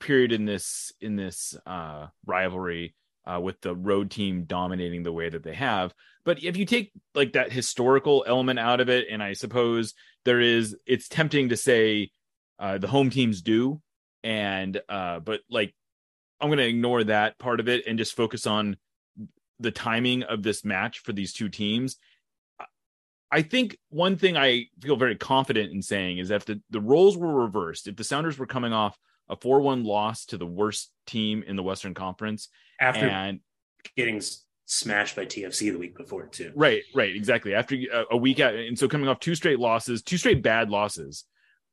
[0.00, 2.94] period in this in this uh, rivalry
[3.24, 5.94] uh, with the road team dominating the way that they have.
[6.24, 9.94] But if you take like that historical element out of it, and I suppose
[10.24, 12.10] there is, it's tempting to say
[12.58, 13.80] uh, the home teams do,
[14.26, 15.72] and uh, but like
[16.40, 18.76] I'm going to ignore that part of it and just focus on
[19.60, 21.96] the timing of this match for these two teams.
[23.30, 26.80] I think one thing I feel very confident in saying is that if the, the
[26.80, 28.98] roles were reversed, if the Sounders were coming off
[29.28, 32.48] a 4 1 loss to the worst team in the Western Conference,
[32.80, 33.40] After and
[33.96, 34.20] getting
[34.64, 36.52] smashed by TFC the week before too.
[36.54, 37.54] Right, right, exactly.
[37.54, 40.70] After a, a week out, and so coming off two straight losses, two straight bad
[40.70, 41.24] losses,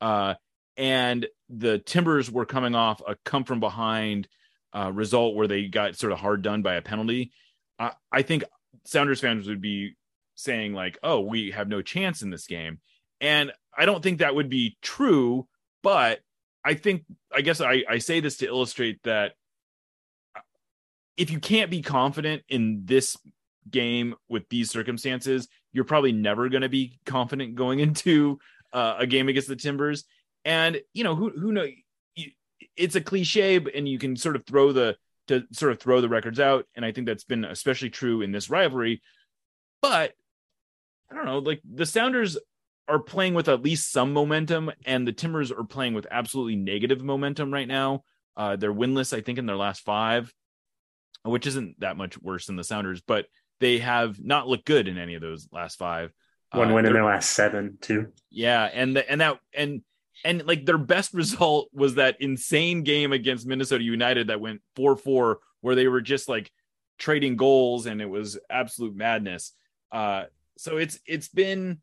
[0.01, 0.36] uh,
[0.78, 1.28] and
[1.58, 4.28] the Timbers were coming off a come from behind
[4.74, 7.32] uh, result where they got sort of hard done by a penalty.
[7.80, 8.43] I I think
[8.86, 9.95] Sounders fans would be
[10.36, 12.80] saying like, "Oh, we have no chance in this game,"
[13.22, 15.47] and I don't think that would be true.
[15.82, 16.22] But
[16.64, 19.34] I think I guess I, I say this to illustrate that
[21.18, 23.18] if you can't be confident in this
[23.70, 28.39] game with these circumstances, you're probably never going to be confident going into
[28.72, 30.06] uh, a game against the Timbers.
[30.46, 31.66] And you know who who know
[32.76, 34.96] it's a cliche, and you can sort of throw the
[35.28, 36.66] to sort of throw the records out.
[36.76, 39.02] And I think that's been especially true in this rivalry.
[39.82, 40.14] But
[41.12, 42.38] I don't know, like the Sounders
[42.88, 47.02] are playing with at least some momentum, and the Timbers are playing with absolutely negative
[47.04, 48.04] momentum right now.
[48.36, 50.34] Uh, they're winless, I think, in their last five,
[51.24, 53.28] which isn't that much worse than the Sounders, but
[53.60, 56.12] they have not looked good in any of those last five.
[56.52, 58.12] One Uh, win in their last seven too.
[58.30, 59.82] yeah, and the, and that and
[60.24, 65.36] and like their best result was that insane game against Minnesota United that went 4-4
[65.61, 66.51] where they were just like
[66.97, 69.53] trading goals and it was absolute madness.
[69.91, 70.24] Uh
[70.57, 71.82] so it's it's been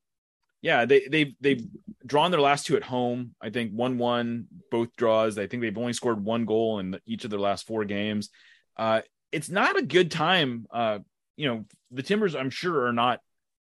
[0.63, 1.67] yeah, they they've they've
[2.05, 3.35] drawn their last two at home.
[3.41, 5.39] I think 1-1 both draws.
[5.39, 8.31] I think they've only scored one goal in each of their last four games.
[8.77, 10.99] Uh it's not a good time uh
[11.37, 13.21] you know, the Timbers I'm sure are not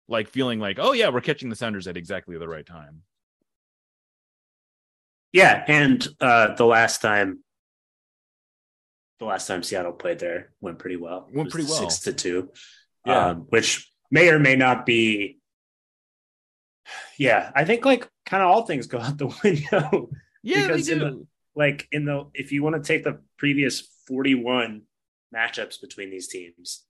[0.07, 3.01] like feeling like, "Oh yeah, we're catching the Sounders at exactly the right time."
[5.35, 7.43] Yeah, and uh, the last time,
[9.19, 11.27] the last time Seattle played there went pretty well.
[11.33, 11.77] Went pretty well.
[11.89, 12.51] six to two.
[13.05, 13.27] Yeah.
[13.31, 15.39] um, which may or may not be.
[17.17, 20.09] Yeah, I think like kind of all things go out the window.
[20.43, 21.05] Yeah, Because they in do.
[21.05, 21.27] the-
[21.57, 24.81] like in the if you want to take the previous 41
[25.33, 26.83] matchups between these teams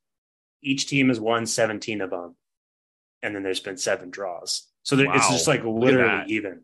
[0.63, 2.35] each team has won 17 of them
[3.21, 6.61] and then there's been seven draws so there, it's just like literally even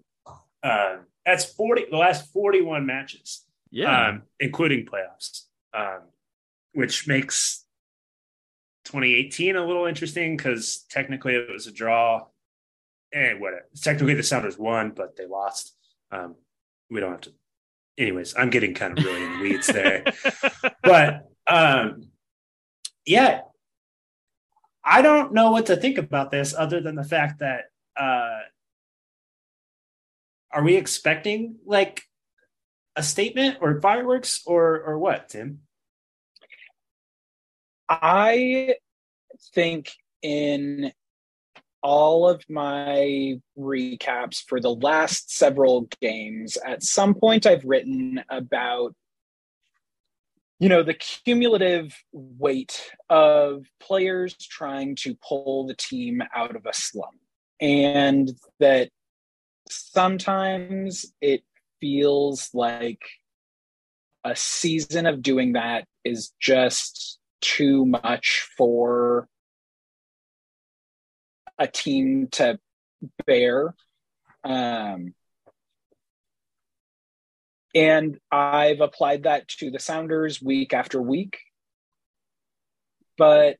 [0.63, 5.43] um, that's 40 the last 41 matches yeah, um, including playoffs
[5.73, 6.01] um,
[6.73, 7.65] which makes
[8.85, 12.25] 2018 a little interesting because technically it was a draw.
[13.13, 15.75] And what technically the sounders won but they lost.
[16.11, 16.35] Um,
[16.89, 17.33] we don't have to
[17.97, 20.05] anyways i'm getting kind of really in the weeds there.
[20.83, 22.07] But um
[23.05, 23.41] yeah.
[24.83, 27.65] I don't know what to think about this other than the fact that
[27.95, 28.39] uh
[30.53, 32.03] are we expecting like
[32.95, 35.59] a statement or fireworks or or what tim?
[37.89, 38.75] I
[39.53, 39.91] think
[40.21, 40.93] in
[41.83, 48.93] all of my recaps for the last several games, at some point I've written about
[50.59, 56.73] you know the cumulative weight of players trying to pull the team out of a
[56.73, 57.17] slump
[57.59, 58.89] and that
[59.71, 61.43] sometimes it
[61.79, 63.01] feels like
[64.23, 69.27] a season of doing that is just too much for
[71.57, 72.59] a team to
[73.25, 73.73] bear.
[74.43, 75.13] Um,
[77.73, 81.39] and I've applied that to the Sounders week after week.
[83.17, 83.57] But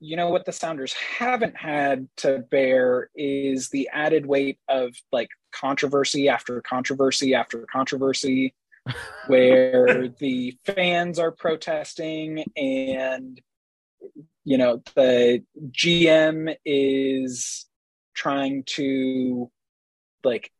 [0.00, 5.28] you know what the Sounders haven't had to bear is the added weight of like
[5.52, 8.54] controversy after controversy after controversy
[9.26, 13.40] where the fans are protesting and
[14.44, 17.66] you know the gm is
[18.14, 19.50] trying to
[20.24, 20.50] like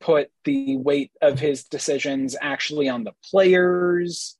[0.00, 4.36] put the weight of his decisions actually on the players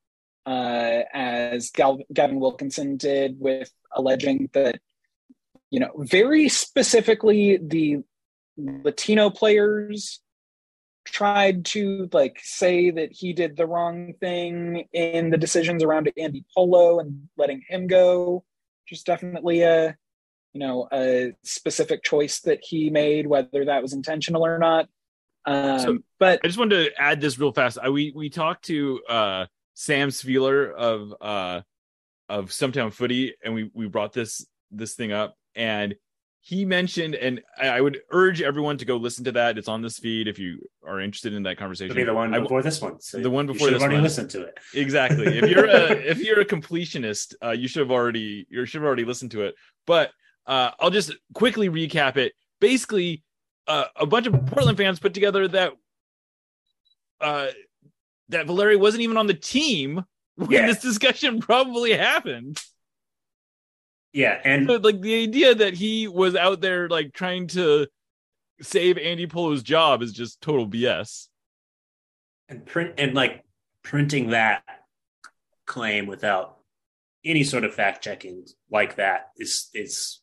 [0.47, 4.81] uh, as Gal- gavin wilkinson did with alleging that
[5.71, 7.99] you know very specifically the
[8.57, 10.21] latino players
[11.05, 16.45] tried to like say that he did the wrong thing in the decisions around Andy
[16.55, 18.45] Polo and letting him go.
[18.89, 19.97] Just definitely a
[20.55, 24.89] you know a specific choice that he made, whether that was intentional or not.
[25.47, 27.79] Um, So- but I just wanted to add this real fast.
[27.83, 31.61] I, we we talked to uh, Sam Spieler of uh,
[32.29, 35.95] of Stumptown Footy, and we we brought this this thing up, and
[36.41, 39.57] he mentioned, and I, I would urge everyone to go listen to that.
[39.57, 41.93] It's on this feed if you are interested in that conversation.
[41.93, 43.01] It'll be the one I- before this one.
[43.01, 44.03] So the one before this you before should have this already one.
[44.05, 44.59] listened to it.
[44.75, 45.39] exactly.
[45.39, 48.87] If you're a if you're a completionist, uh, you should have already you should have
[48.87, 49.55] already listened to it.
[49.87, 50.11] But
[50.47, 52.35] uh, I'll just quickly recap it.
[52.61, 53.25] Basically,
[53.67, 55.73] uh, a bunch of Portland fans put together that
[57.23, 57.47] uh,
[58.31, 60.05] that Valeri wasn't even on the team
[60.37, 60.67] when Yeah.
[60.67, 62.61] this discussion probably happened.
[64.13, 67.89] Yeah, and So, like the idea that he was out there like trying to
[68.63, 71.29] save Andy Polo's job is just total BS.
[72.49, 73.43] and print and like
[73.83, 74.63] printing that
[75.67, 76.59] claim without
[77.25, 80.21] any sort of fact checking like that is is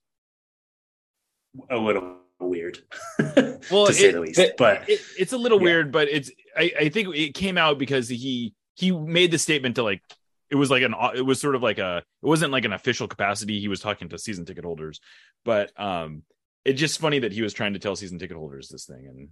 [1.69, 2.79] a little weird
[3.19, 5.63] Well, to say it- the least it- but It, it's a little Yeah.
[5.65, 9.75] weird, but it's I, I think it came out because he he made the statement
[9.75, 10.01] to like
[10.49, 13.07] it was like an it was sort of like a it wasn't like an official
[13.07, 13.59] capacity.
[13.59, 14.99] He was talking to season ticket holders,
[15.45, 16.23] but um,
[16.65, 19.07] it's just funny that he was trying to tell season ticket holders this thing.
[19.07, 19.29] And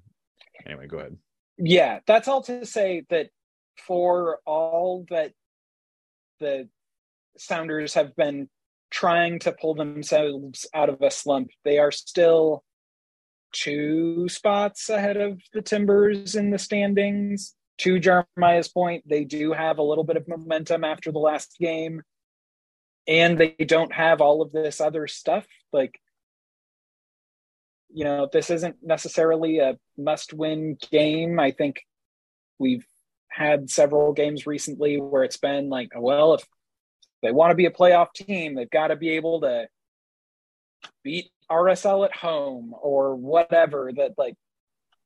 [0.65, 1.17] anyway, go ahead.
[1.57, 3.29] yeah, that's all to say that
[3.77, 5.33] for all that
[6.39, 6.69] the
[7.37, 8.49] Sounders have been
[8.91, 12.63] trying to pull themselves out of a slump, they are still
[13.51, 17.55] two spots ahead of the Timbers in the standings.
[17.79, 22.01] To Jeremiah's point, they do have a little bit of momentum after the last game,
[23.07, 25.47] and they don't have all of this other stuff.
[25.71, 25.99] Like,
[27.91, 31.39] you know, this isn't necessarily a must win game.
[31.39, 31.81] I think
[32.59, 32.85] we've
[33.29, 36.45] had several games recently where it's been like, well, if
[37.23, 39.67] they want to be a playoff team, they've got to be able to
[41.03, 44.35] beat RSL at home or whatever that like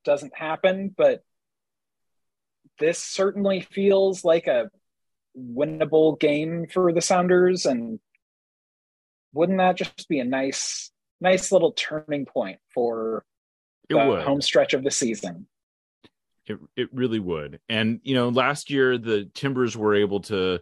[0.04, 0.94] doesn't happen.
[0.96, 1.24] But
[2.80, 4.70] this certainly feels like a
[5.38, 7.66] winnable game for the Sounders.
[7.66, 8.00] And
[9.34, 10.92] wouldn't that just be a nice,
[11.22, 13.24] nice little turning point for
[13.90, 14.24] It the would.
[14.24, 15.48] home stretch of the season?
[16.46, 17.60] It it really would.
[17.70, 20.60] And you know, last year the Timbers were able to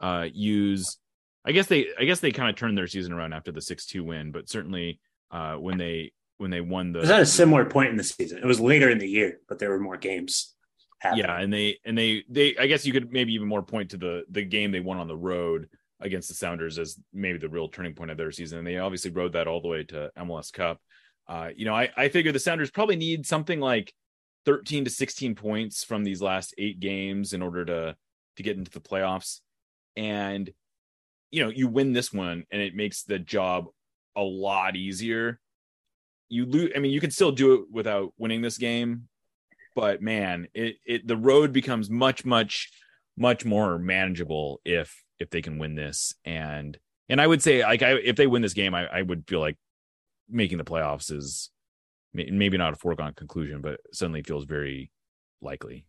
[0.00, 0.98] uh use
[1.44, 4.00] I guess they I guess they kind of turned their season around after the 6-2
[4.02, 5.00] win, but certainly
[5.34, 8.04] uh when they when they won the it was at a similar point in the
[8.04, 10.54] season it was later in the year but there were more games
[11.04, 11.24] happening.
[11.24, 13.96] yeah, and they and they they I guess you could maybe even more point to
[13.96, 15.68] the the game they won on the road
[16.00, 18.58] against the Sounders as maybe the real turning point of their season.
[18.58, 20.80] And they obviously rode that all the way to MLS Cup.
[21.28, 23.92] Uh, you know, I I figure the Sounders probably need something like
[24.46, 27.96] 13 to 16 points from these last eight games in order to
[28.36, 29.40] to get into the playoffs.
[29.96, 30.50] And
[31.30, 33.66] you know, you win this one and it makes the job
[34.16, 35.40] a lot easier.
[36.28, 39.08] You lose I mean, you can still do it without winning this game,
[39.74, 42.70] but man, it it the road becomes much much
[43.16, 46.76] much more manageable if if they can win this and
[47.08, 49.40] and I would say like I if they win this game I I would feel
[49.40, 49.56] like
[50.28, 51.50] making the playoffs is
[52.12, 54.90] maybe not a foregone conclusion but suddenly feels very
[55.42, 55.84] likely.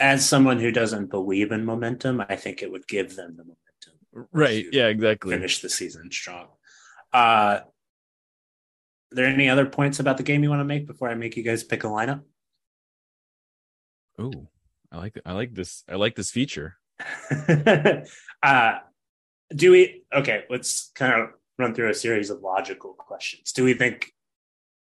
[0.00, 4.28] as someone who doesn't believe in momentum i think it would give them the momentum
[4.32, 4.66] Right.
[4.72, 5.34] Yeah, exactly.
[5.34, 6.48] finish the season strong
[7.12, 7.60] uh
[9.10, 11.36] are there any other points about the game you want to make before i make
[11.36, 12.22] you guys pick a lineup
[14.18, 14.48] Oh,
[14.90, 16.76] I like I like this I like this feature.
[18.42, 18.74] uh,
[19.54, 20.04] do we?
[20.14, 23.52] Okay, let's kind of run through a series of logical questions.
[23.52, 24.12] Do we think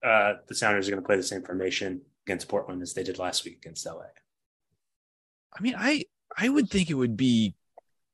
[0.05, 3.19] uh, the Sounders are going to play the same formation against Portland as they did
[3.19, 4.03] last week against LA?
[5.57, 6.05] I mean, I
[6.37, 7.55] I would think it would be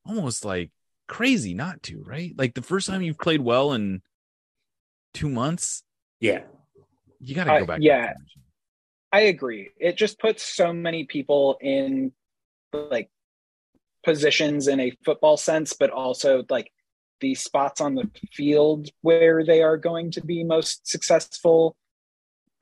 [0.05, 0.71] almost like
[1.09, 2.33] crazy not to, right?
[2.37, 4.03] Like the first time you've played well in
[5.15, 5.83] two months,
[6.21, 6.43] Yeah,
[7.21, 7.79] you got to Uh, go back.
[7.79, 8.13] to yeah.
[9.13, 9.71] I agree.
[9.79, 12.13] It just puts so many people in
[12.73, 13.11] like
[14.05, 16.71] positions in a football sense, but also like
[17.21, 21.77] the spots on the field where they are going to be most successful.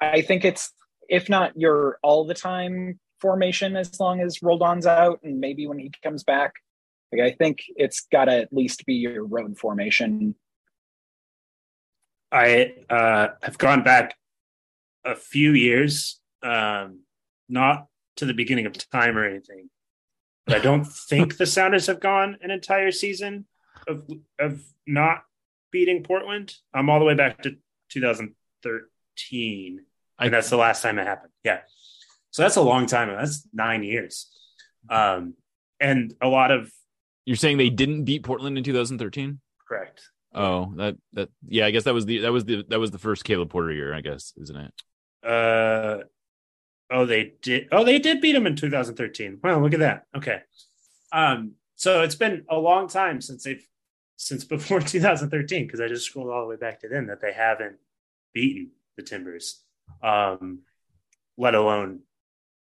[0.00, 0.72] I think it's
[1.08, 5.78] if not your all the time formation as long as Roldan's out and maybe when
[5.78, 6.52] he comes back.
[7.14, 10.34] Like I think it's gotta at least be your road formation.
[12.32, 14.16] I uh, have gone back
[15.04, 17.02] a few years, um,
[17.48, 17.86] not
[18.16, 19.70] to the beginning of time or anything,
[20.46, 23.46] but I don't think the Sounders have gone an entire season
[23.86, 24.08] of
[24.40, 25.22] of not
[25.70, 26.54] beating Portland.
[26.72, 27.56] I'm all the way back to
[27.90, 29.80] 2013,
[30.18, 31.32] I- and that's the last time it happened.
[31.44, 31.60] Yeah,
[32.30, 33.08] so that's a long time.
[33.08, 34.28] That's nine years,
[34.90, 35.34] um,
[35.78, 36.72] and a lot of
[37.26, 39.40] You're saying they didn't beat Portland in 2013?
[39.66, 40.10] correct.
[40.34, 42.98] Oh, that that yeah, I guess that was the that was the that was the
[42.98, 44.72] first Caleb Porter year, I guess, isn't it?
[45.26, 45.98] Uh,
[46.90, 47.68] oh, they did.
[47.70, 49.38] Oh, they did beat him in 2013.
[49.42, 50.04] Well, look at that.
[50.16, 50.40] Okay.
[51.12, 53.64] Um, so it's been a long time since they've
[54.16, 57.32] since before 2013 because I just scrolled all the way back to then that they
[57.32, 57.76] haven't
[58.32, 59.62] beaten the Timbers.
[60.02, 60.60] Um,
[61.36, 62.00] let alone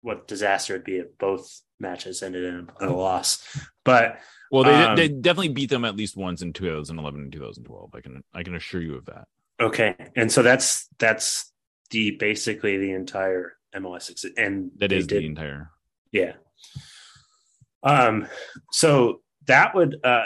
[0.02, 3.44] what disaster it'd be if both matches ended in a loss.
[3.84, 7.90] But Well, they Um, they definitely beat them at least once in 2011 and 2012.
[7.94, 9.26] I can I can assure you of that.
[9.60, 11.52] okay, and so that's that's
[11.90, 15.70] the basically the entire MLS ex- and that is did the entire.
[16.12, 16.32] Yeah.
[17.82, 18.26] Um,
[18.72, 20.24] so that would uh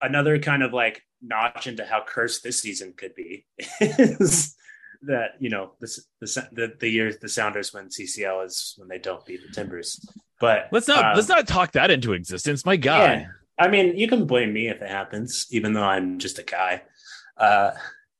[0.00, 3.46] another kind of like notch into how cursed this season could be
[3.80, 4.56] is
[5.02, 8.98] that you know this the the, the year the Sounders win CCL is when they
[8.98, 10.04] don't beat the Timbers.
[10.40, 12.64] But Let's not um, let's not talk that into existence.
[12.64, 13.20] My God.
[13.20, 13.26] yeah.
[13.58, 16.82] I mean, you can blame me if it happens, even though I'm just a guy.
[17.36, 17.72] Uh,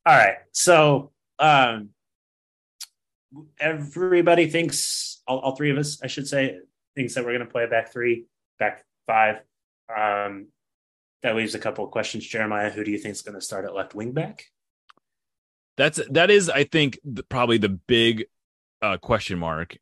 [0.06, 0.36] all right.
[0.52, 1.90] So um,
[3.58, 6.58] everybody thinks, all, all three of us, I should say,
[6.94, 8.26] thinks that we're going to play a back three,
[8.58, 9.42] back five.
[9.94, 10.48] Um,
[11.22, 12.26] that leaves a couple of questions.
[12.26, 14.44] Jeremiah, who do you think is going to start at left wing back?
[15.76, 18.26] That's that is I think the, probably the big
[18.82, 19.78] uh, question mark.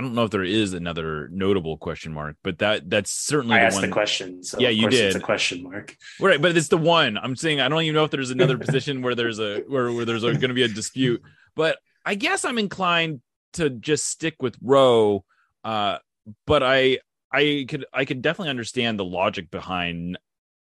[0.00, 3.60] I don't know if there is another notable question mark, but that that's certainly I
[3.60, 3.82] the asked one.
[3.82, 4.42] the question.
[4.42, 5.22] So Yeah, you course It's did.
[5.22, 5.94] a question mark.
[6.18, 7.18] Right, but it's the one.
[7.18, 10.06] I'm saying I don't even know if there's another position where there's a where, where
[10.06, 11.20] there's going to be a dispute.
[11.54, 11.76] But
[12.06, 13.20] I guess I'm inclined
[13.54, 15.22] to just stick with Rowe.
[15.62, 15.98] Uh,
[16.46, 20.16] but I I could I could definitely understand the logic behind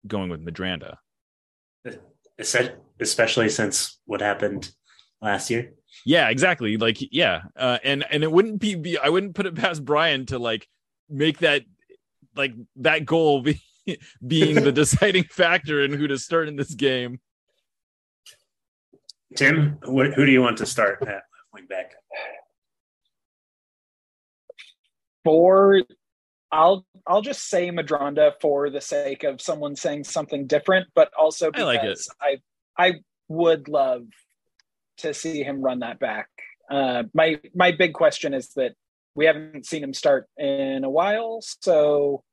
[0.05, 0.97] going with Medranda.
[2.37, 4.69] Espe- Especially since what happened
[5.21, 5.71] last year.
[6.05, 6.77] Yeah, exactly.
[6.77, 10.25] Like yeah, uh, and and it wouldn't be, be I wouldn't put it past Brian
[10.27, 10.67] to like
[11.09, 11.63] make that
[12.35, 13.61] like that goal be
[14.25, 17.19] being the deciding factor in who to start in this game.
[19.35, 21.93] Tim, wh- who do you want to start at left wing back?
[25.23, 25.83] For
[26.51, 31.47] I'll I'll just say Medranda for the sake of someone saying something different, but also
[31.47, 32.41] I because like it.
[32.77, 32.93] I I
[33.27, 34.03] would love
[34.99, 36.27] to see him run that back.
[36.69, 38.73] Uh, my my big question is that
[39.15, 42.23] we haven't seen him start in a while, so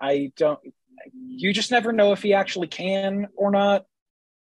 [0.00, 0.60] I don't.
[1.14, 3.84] You just never know if he actually can or not.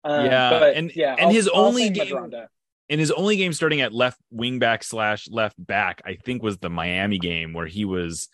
[0.05, 2.47] Uh, Yeah, but and- yeah, and I'll- his I'll only game- Medranda.
[2.89, 6.59] in his only game starting at left wing back slash left back, I think was
[6.59, 8.29] the Miami game where he was,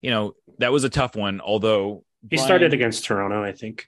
[0.00, 1.40] you know, that was a tough one.
[1.40, 3.86] Although He Brian- started against Toronto, I think.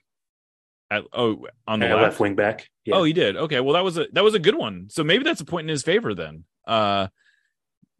[0.89, 2.01] At, oh on the left.
[2.01, 2.69] left wing back.
[2.85, 2.95] Yeah.
[2.95, 3.35] Oh, he did.
[3.35, 4.87] Okay, well that was a that was a good one.
[4.89, 6.43] So maybe that's a point in his favor then.
[6.65, 7.07] Uh,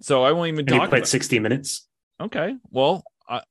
[0.02, 0.90] so I won't even and he talk.
[0.90, 1.88] played About, 60 minutes.
[2.22, 3.42] okay, well, uh,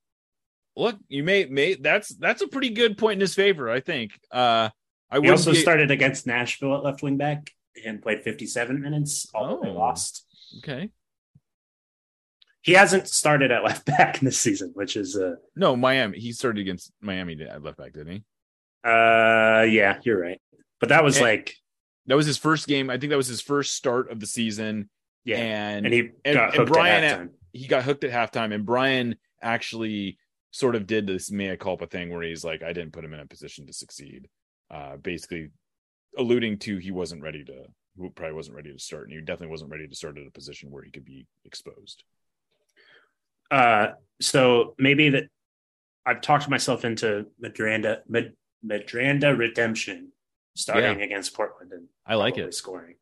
[0.76, 3.68] look, you may may that's that's a pretty good point in his favor.
[3.70, 4.12] I think.
[4.30, 4.70] Uh,
[5.11, 7.51] I He also be, started against Nashville at left wing back
[7.84, 9.74] and played 57 minutes, although they Oh.
[9.74, 10.24] lost.
[10.59, 10.91] okay.
[12.62, 16.18] He hasn't started at left back in this season, which is uh No, Miami.
[16.18, 18.24] He started against Miami at left back, didn't he?
[18.87, 20.41] Uh yeah, you're right.
[20.80, 21.55] But that was And- like
[22.07, 22.89] That was his first game.
[22.91, 24.89] I think that was his first start of the season.
[25.24, 28.55] yeah, and, and, he and- got and hooked Brian at he got hooked at halftime.
[28.55, 30.18] And Brian actually
[30.51, 33.20] sort of did this mea culpa thing where he's like, I didn't put him in
[33.20, 34.28] a position to succeed.
[34.70, 35.51] Uh, basically
[36.18, 37.64] alluding to he wasn't ready to,
[37.97, 40.30] who probably wasn't ready to start, and he definitely wasn't ready to start at a
[40.30, 42.03] position where he could be exposed.
[43.51, 43.89] Uh,
[44.20, 45.24] so maybe that
[46.05, 48.32] I've talked myself into Medranda Mad,
[48.68, 50.12] Medranda redemption
[50.54, 52.54] starting against Portland and I like it.
[52.54, 52.96] scoring.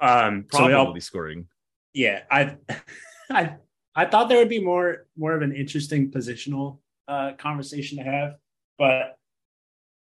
[0.00, 1.46] Um, so Probably all, scoring.
[1.92, 2.56] yeah, I,
[3.30, 3.54] I,
[3.94, 6.78] I thought there would be more more of an interesting positional
[7.08, 8.34] uh, conversation to have,
[8.78, 9.18] but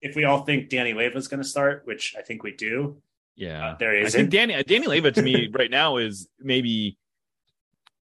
[0.01, 2.97] if we all think Danny Leyva is going to start, which I think we do,
[3.35, 3.69] Yeah.
[3.71, 6.97] uh, there I think Danny Danny Leyva to me right now is maybe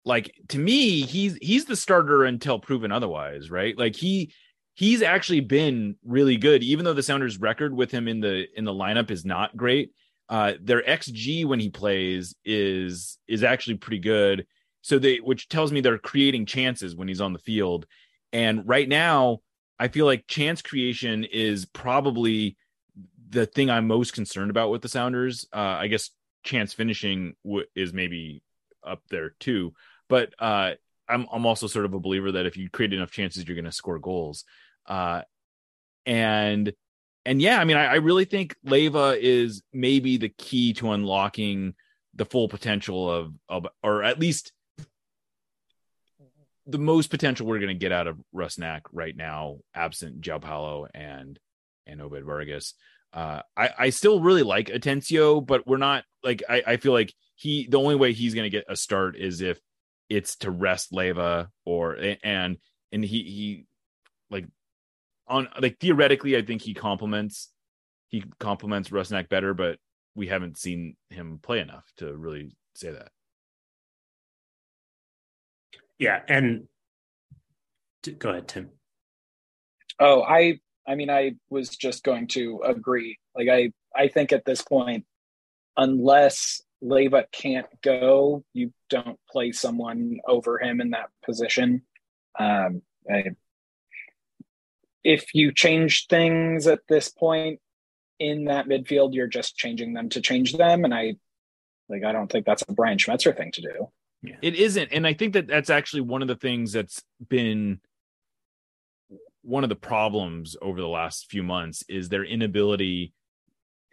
[0.05, 3.77] like to me he's he's the starter until proven otherwise, right?
[3.77, 4.33] Like he
[4.79, 8.65] he's actually been really good, even though the Sounders' record with him in the in
[8.65, 9.91] the lineup is not great.
[10.29, 14.47] Uh, their xG when he plays is is actually pretty good.
[14.83, 17.87] So they which tells me they're creating chances when he's on the field.
[18.33, 19.41] And right now,
[19.81, 22.57] I feel like chance creation is probably
[23.31, 25.45] the thing I'm most concerned about with the Sounders.
[25.53, 26.11] Uh, I guess
[26.45, 28.45] chance finishing w- is maybe
[28.87, 29.73] up there too,
[30.09, 30.75] but uh,
[31.09, 33.65] I'm I'm also sort of a believer that if you create enough chances, you're going
[33.65, 34.45] to score goals.
[34.89, 35.23] Uh,
[36.05, 36.73] and
[37.25, 41.75] and yeah, I mean, I, I really think Leyva is maybe the key to unlocking
[42.15, 44.53] the full potential of of or at least
[46.67, 51.39] the most potential we're going to get out of Rusnak right now, absent Paulo and
[51.87, 52.75] and Obed Vargas.
[53.13, 57.13] Uh, I I still really like Atencio, but we're not like I I feel like
[57.35, 59.59] he the only way he's going to get a start is if
[60.09, 62.59] it's to rest Leyva or and
[62.93, 63.67] and he he
[64.31, 64.47] like
[65.29, 67.51] on like theoretically I think he complements
[68.09, 69.79] he complements Rusnak better, but
[70.15, 73.11] we haven't seen him play enough to really say that.
[75.99, 76.69] Yeah, and
[78.19, 78.71] Go ahead, Tim.
[80.01, 83.19] Oh, I I mean I was just going to agree.
[83.37, 85.05] Like I I think at this point
[85.77, 91.83] unless Leyva can't go, you don't play someone over him in that position.
[92.39, 93.25] Um I,
[95.05, 97.61] if you change things at this point
[98.19, 101.15] in that midfield, you're just changing them to change them and I
[101.89, 103.89] like I don't think that's a Brian Schmetzer thing to do.
[104.43, 107.81] It isn't, and I think that that's actually one of the things that's been
[109.43, 113.13] one of the problems over the last few months is their inability,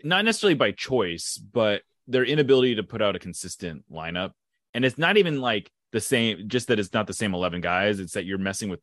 [0.03, 4.31] not necessarily by choice, but their inability to put out a consistent lineup.
[4.73, 7.99] And it's not even like the same, just that it's not the same 11 guys.
[7.99, 8.81] It's that you're messing with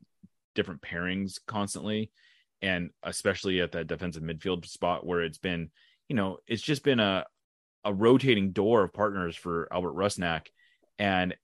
[0.55, 2.11] different pairings constantly.
[2.61, 5.71] And especially at that defensive midfield spot where it's been,
[6.09, 7.25] you know, it's just been a,
[7.85, 10.47] a rotating door of partners for Albert Rusnak.
[10.99, 11.35] And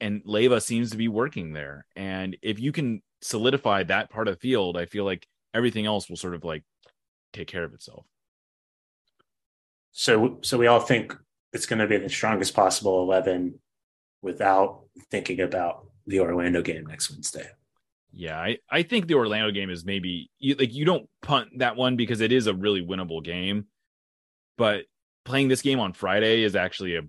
[0.00, 1.86] and Leyva seems to be working there.
[1.96, 6.10] And if you can solidify that part of the field, I feel like everything else
[6.10, 6.64] will sort of like
[7.32, 8.04] take care of itself.
[9.92, 11.16] So, so we all think
[11.52, 13.60] it's going to be the strongest possible eleven,
[14.20, 17.46] without thinking about the Orlando game next Wednesday.
[18.16, 21.76] Yeah, I, I think the Orlando game is maybe you, like you don't punt that
[21.76, 23.66] one because it is a really winnable game,
[24.56, 24.84] but
[25.24, 27.02] playing this game on Friday is actually a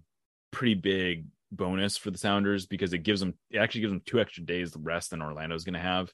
[0.51, 4.19] pretty big bonus for the Sounders because it gives them it actually gives them two
[4.19, 6.11] extra days of rest than Orlando's going to have.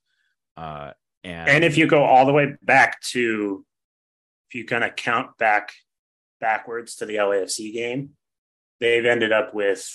[0.58, 0.92] Uh,
[1.24, 3.66] and And if you go all the way back to,
[4.50, 5.72] if you kind of count back
[6.40, 8.12] backwards to the LAFC game,
[8.80, 9.88] they've ended up with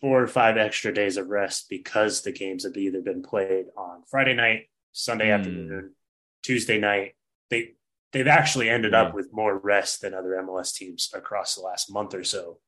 [0.00, 4.02] four or five extra days of rest because the games have either been played on
[4.10, 5.32] Friday night, Sunday Hmm.
[5.32, 5.94] afternoon,
[6.42, 7.14] Tuesday night.
[7.50, 7.74] They
[8.12, 9.02] they've actually ended Yeah.
[9.02, 12.60] up with more rest than other MLS teams across the last month or so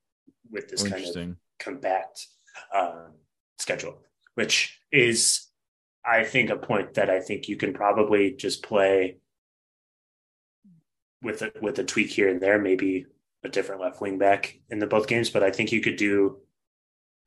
[0.51, 2.27] with this kind of compact
[2.75, 3.15] um,
[3.59, 4.03] schedule,
[4.35, 5.47] which is,
[6.05, 9.19] I think, a point that I think you can probably just play
[11.23, 13.07] with a, with a tweak here and there, maybe
[13.45, 15.31] a different left wing back in the both games.
[15.31, 16.41] But I think you could do,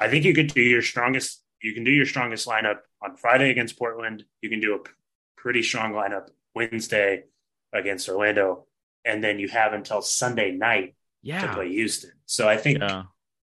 [0.03, 1.41] I think you could do your strongest.
[1.61, 4.25] You can do your strongest lineup on Friday against Portland.
[4.41, 4.91] You can do a p-
[5.37, 7.23] pretty strong lineup Wednesday
[7.71, 8.65] against Orlando,
[9.05, 11.47] and then you have until Sunday night yeah.
[11.47, 12.11] to play Houston.
[12.25, 13.03] So I think Yeah.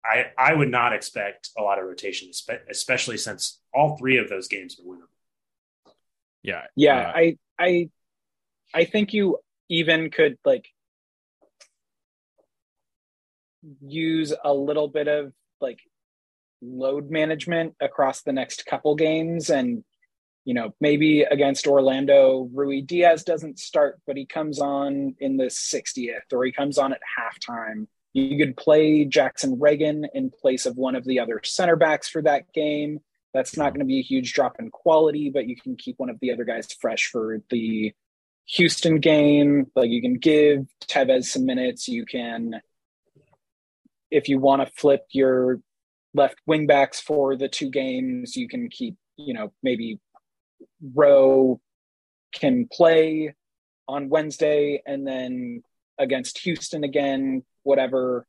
[0.05, 2.28] I, I would not expect a lot of rotation,
[2.68, 5.92] especially since all three of those games are winnable.
[6.42, 6.64] Yeah.
[6.76, 7.90] Yeah, Uh, I I
[8.74, 9.38] I think you
[9.70, 10.66] even could like
[13.80, 15.78] use a little bit of like
[16.63, 19.85] load management across the next couple games and
[20.45, 26.33] you know maybe against Orlando Ruidiaz doesn't start but he comes on in the 60th
[26.33, 30.95] or he comes on at halftime you could play Jackson Ragen in place of one
[30.95, 33.01] of the other center backs for that game
[33.33, 36.11] that's not going to be a huge drop in quality, but you can keep one
[36.11, 37.93] of the other guys fresh for the
[38.47, 39.67] Houston game.
[39.75, 41.89] Like you can give Teves some minutes.
[41.89, 42.61] You can,
[44.11, 45.61] if you want to flip your
[46.15, 49.99] left wing backs for the two games, you can keep, you know, maybe
[50.95, 51.61] Rowe
[52.33, 53.35] can play
[53.89, 55.63] on Wednesday and then
[55.99, 58.27] against Houston again, whatever.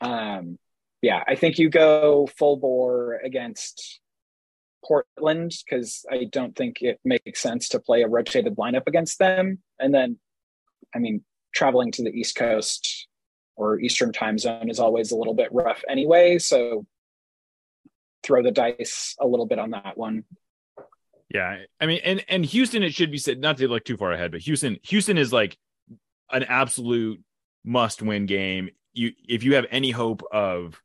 [0.00, 0.58] Um,
[1.02, 4.00] yeah, I think you go full bore against
[4.84, 9.58] Portland because I don't think it makes sense to play a rotated lineup against them.
[9.78, 10.18] And then,
[10.94, 11.22] I mean,
[11.54, 13.08] traveling to the East Coast
[13.56, 16.38] or Eastern time zone is always a little bit rough anyway.
[16.38, 16.86] So
[18.24, 20.24] throw the dice a little bit on that one.
[21.28, 24.12] Yeah, I mean, and and Houston, it should be said, not to look too far
[24.12, 25.56] ahead, but Houston, Houston is like
[26.30, 27.20] an absolute
[27.64, 28.70] must-win game.
[28.92, 30.80] You, if you have any hope of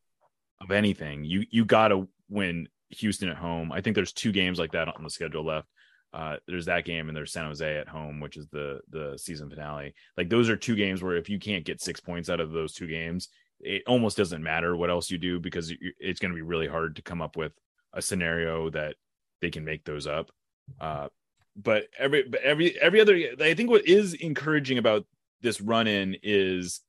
[0.62, 3.72] of anything, you you got to win Houston at home.
[3.72, 5.68] I think there's two games like that on the schedule left.
[6.12, 9.50] Uh, there's that game and there's San Jose at home, which is the the season
[9.50, 9.94] finale.
[10.18, 12.74] Like those are two games where if you can't get six points out of those
[12.74, 13.30] two games,
[13.60, 16.96] it almost doesn't matter what else you do because it's going to be really hard
[16.96, 17.52] to come up with
[17.94, 18.96] a scenario that
[19.42, 20.32] they can make those up.
[20.80, 21.08] Uh,
[21.56, 25.06] but every but every every other, I think what is encouraging about
[25.42, 26.82] this run in is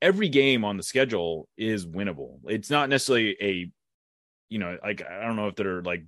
[0.00, 2.38] every game on the schedule is winnable.
[2.46, 3.70] It's not necessarily a,
[4.48, 6.04] you know, like I don't know if they're like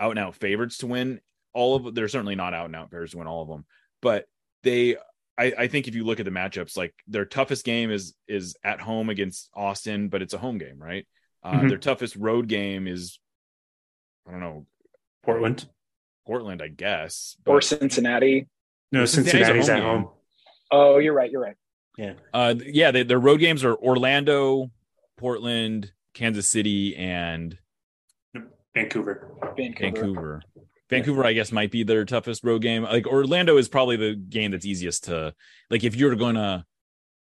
[0.00, 1.20] out and out favorites to win
[1.54, 1.94] all of.
[1.94, 3.64] They're certainly not out and out favorites to win all of them,
[4.02, 4.26] but
[4.62, 4.96] they.
[5.38, 8.56] I, I think if you look at the matchups, like their toughest game is is
[8.64, 11.06] at home against Austin, but it's a home game, right?
[11.42, 11.68] Uh, Mhm.
[11.68, 13.20] Their toughest road game is,
[14.26, 14.66] I don't know,
[15.22, 15.68] Portland.
[16.26, 17.36] Portland, I guess.
[17.46, 18.48] Or Cincinnati.
[18.90, 20.12] No, Cincinnati's a Cincinnati's at home home.
[20.70, 21.30] Oh, you're right.
[21.30, 21.56] You're right.
[21.96, 22.14] Yeah.
[22.34, 24.70] Uh, yeah, they, their road games are Orlando,
[25.16, 27.56] Portland, Kansas City, and
[28.74, 29.30] Vancouver.
[29.56, 29.80] Vancouver.
[29.80, 30.42] Vancouver.
[30.90, 32.82] Vancouver, I guess, might be their toughest road game.
[32.82, 35.34] Like Orlando is probably the game that's easiest to
[35.70, 35.84] like.
[35.84, 36.64] If you're gonna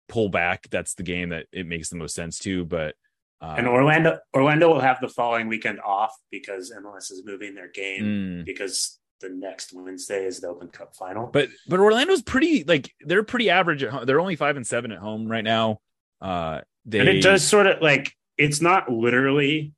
[0.08, 2.66] pull back, that's the game that it makes the most sense to.
[2.66, 2.96] But
[3.42, 7.70] uh, And Orlando, Orlando will have the following weekend off because MLS is moving their
[7.70, 8.46] game mm.
[8.46, 11.28] because the next Wednesday is the Open Cup final.
[11.28, 14.06] but but Orlando's pretty like they're pretty average at home.
[14.06, 15.80] They're only five and seven at home right now.
[16.22, 19.74] Uh, they and it does sort of like it's not literally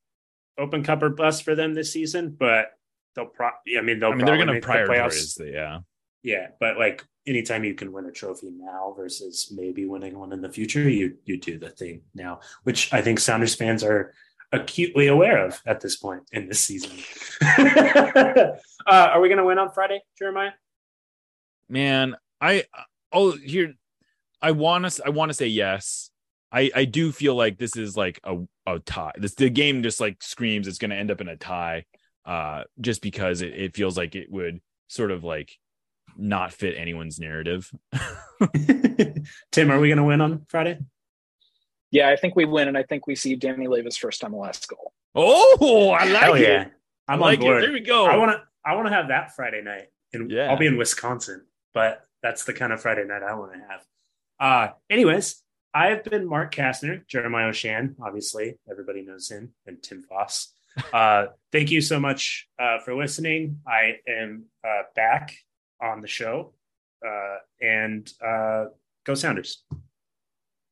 [0.58, 2.68] Open Cup or bust for them this season, but
[3.16, 3.48] they'll pro.
[3.78, 4.12] I mean, they'll.
[4.12, 4.88] I mean, they're probably going to the prioritize.
[4.88, 5.38] playoffs.
[5.38, 5.80] The, yeah,
[6.24, 10.42] Yeah, but like anytime you can win a trophy now versus maybe winning one in
[10.42, 14.14] the future, you you do the thing now, which I think Sounders fans are
[14.52, 16.92] acutely aware of at this point in this season.
[17.58, 18.56] uh,
[18.88, 20.52] are we going to win on Friday, Jeremiah?
[21.72, 22.16] man.
[22.40, 22.66] I
[23.12, 23.74] oh here,
[24.42, 26.12] I want to I want to say yes.
[26.52, 28.38] I I do feel like this is like a
[28.68, 29.14] a tie.
[29.18, 31.86] This the game just like screams it's going to end up in a tie.
[32.26, 35.58] Uh, just because it, it feels like it would sort of like
[36.18, 37.72] not fit anyone's narrative.
[39.52, 40.80] Tim, are we going to win on Friday?
[41.92, 44.94] Yeah, I think we win, and I think we see Danny Leyva's first MLS goal.
[45.14, 46.42] Oh, I like Hell it.
[46.42, 46.66] yeah,
[47.08, 47.58] I I'm like on board.
[47.64, 47.66] it.
[47.68, 48.06] There we go.
[48.06, 48.42] I want to.
[48.64, 50.50] I want to have that Friday night, and Yeah.
[50.52, 51.46] I'll be in Wisconsin.
[51.74, 53.82] But that's the kind of Friday night I want to have.
[54.40, 55.42] Uh, anyways,
[55.74, 57.96] I've been Mark Kastner, Jeremiah Oshan.
[58.02, 60.54] Obviously, everybody knows him, and Tim Foss.
[60.94, 63.60] Uh, thank you so much uh, for listening.
[63.68, 65.36] I am uh, back
[65.82, 66.54] on the show,
[67.06, 68.66] uh, and uh,
[69.04, 69.64] go Sounders.